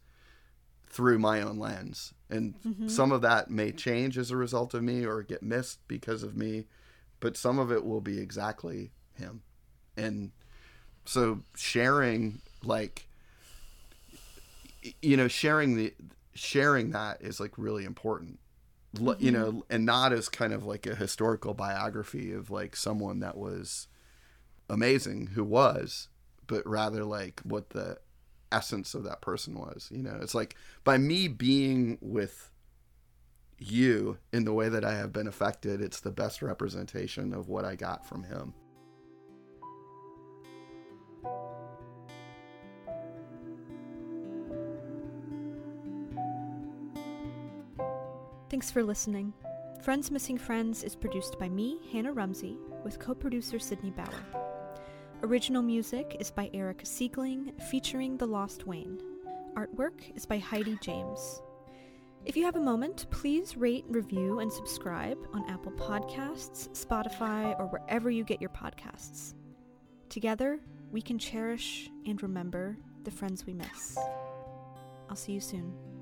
through 0.89 1.19
my 1.19 1.41
own 1.41 1.57
lens. 1.57 2.13
And 2.29 2.55
mm-hmm. 2.63 2.88
some 2.88 3.12
of 3.12 3.21
that 3.21 3.49
may 3.49 3.71
change 3.71 4.17
as 4.17 4.31
a 4.31 4.38
result 4.38 4.73
of 4.73 4.83
me 4.83 5.05
or 5.05 5.21
get 5.23 5.43
missed 5.43 5.79
because 5.88 6.23
of 6.23 6.36
me, 6.36 6.65
but 7.19 7.38
some 7.38 7.59
of 7.59 7.71
it 7.71 7.86
will 7.86 8.01
be 8.01 8.19
exactly 8.19 8.91
him. 9.13 9.41
And 9.97 10.31
so 11.05 11.41
sharing 11.55 12.41
like 12.63 13.07
you 15.01 15.17
know 15.17 15.27
sharing 15.27 15.75
the 15.75 15.93
sharing 16.33 16.91
that 16.91 17.21
is 17.21 17.39
like 17.39 17.51
really 17.57 17.85
important 17.85 18.39
mm-hmm. 18.95 19.23
you 19.23 19.31
know 19.31 19.63
and 19.69 19.85
not 19.85 20.11
as 20.11 20.29
kind 20.29 20.53
of 20.53 20.65
like 20.65 20.85
a 20.85 20.95
historical 20.95 21.53
biography 21.53 22.31
of 22.31 22.49
like 22.49 22.75
someone 22.75 23.19
that 23.19 23.37
was 23.37 23.87
amazing 24.69 25.27
who 25.27 25.43
was 25.43 26.07
but 26.47 26.65
rather 26.67 27.03
like 27.03 27.39
what 27.43 27.69
the 27.69 27.97
essence 28.53 28.93
of 28.93 29.03
that 29.03 29.21
person 29.21 29.55
was. 29.55 29.89
You 29.91 30.03
know, 30.03 30.17
it's 30.21 30.35
like 30.35 30.55
by 30.83 30.97
me 30.97 31.27
being 31.27 31.97
with 31.99 32.51
you 33.57 34.17
in 34.31 34.45
the 34.45 34.53
way 34.53 34.69
that 34.69 34.85
I 34.85 34.95
have 34.95 35.11
been 35.11 35.27
affected, 35.27 35.81
it's 35.81 35.99
the 35.99 36.11
best 36.11 36.41
representation 36.41 37.33
of 37.33 37.49
what 37.49 37.65
I 37.65 37.75
got 37.75 38.05
from 38.05 38.23
him. 38.23 38.53
Thanks 48.53 48.69
for 48.69 48.83
listening. 48.83 49.33
Friends 49.81 50.11
Missing 50.11 50.37
Friends 50.37 50.83
is 50.83 50.95
produced 50.95 51.39
by 51.39 51.49
me, 51.49 51.79
Hannah 51.91 52.13
Rumsey, 52.13 52.55
with 52.83 52.99
co 52.99 53.15
producer 53.15 53.57
Sydney 53.57 53.89
Bauer. 53.89 54.43
Original 55.23 55.63
music 55.63 56.17
is 56.19 56.29
by 56.29 56.51
Eric 56.53 56.81
Siegling, 56.83 57.51
featuring 57.71 58.15
The 58.15 58.27
Lost 58.27 58.67
Wayne. 58.67 59.01
Artwork 59.55 60.15
is 60.15 60.27
by 60.27 60.37
Heidi 60.37 60.77
James. 60.83 61.41
If 62.25 62.37
you 62.37 62.45
have 62.45 62.55
a 62.55 62.61
moment, 62.61 63.07
please 63.09 63.57
rate, 63.57 63.85
review, 63.87 64.37
and 64.37 64.53
subscribe 64.53 65.17
on 65.33 65.49
Apple 65.49 65.71
Podcasts, 65.71 66.69
Spotify, 66.79 67.59
or 67.59 67.65
wherever 67.65 68.11
you 68.11 68.23
get 68.23 68.39
your 68.39 68.51
podcasts. 68.51 69.33
Together, 70.09 70.59
we 70.91 71.01
can 71.01 71.17
cherish 71.17 71.89
and 72.05 72.21
remember 72.21 72.77
the 73.03 73.09
friends 73.09 73.47
we 73.47 73.55
miss. 73.55 73.97
I'll 75.09 75.15
see 75.15 75.31
you 75.31 75.41
soon. 75.41 75.92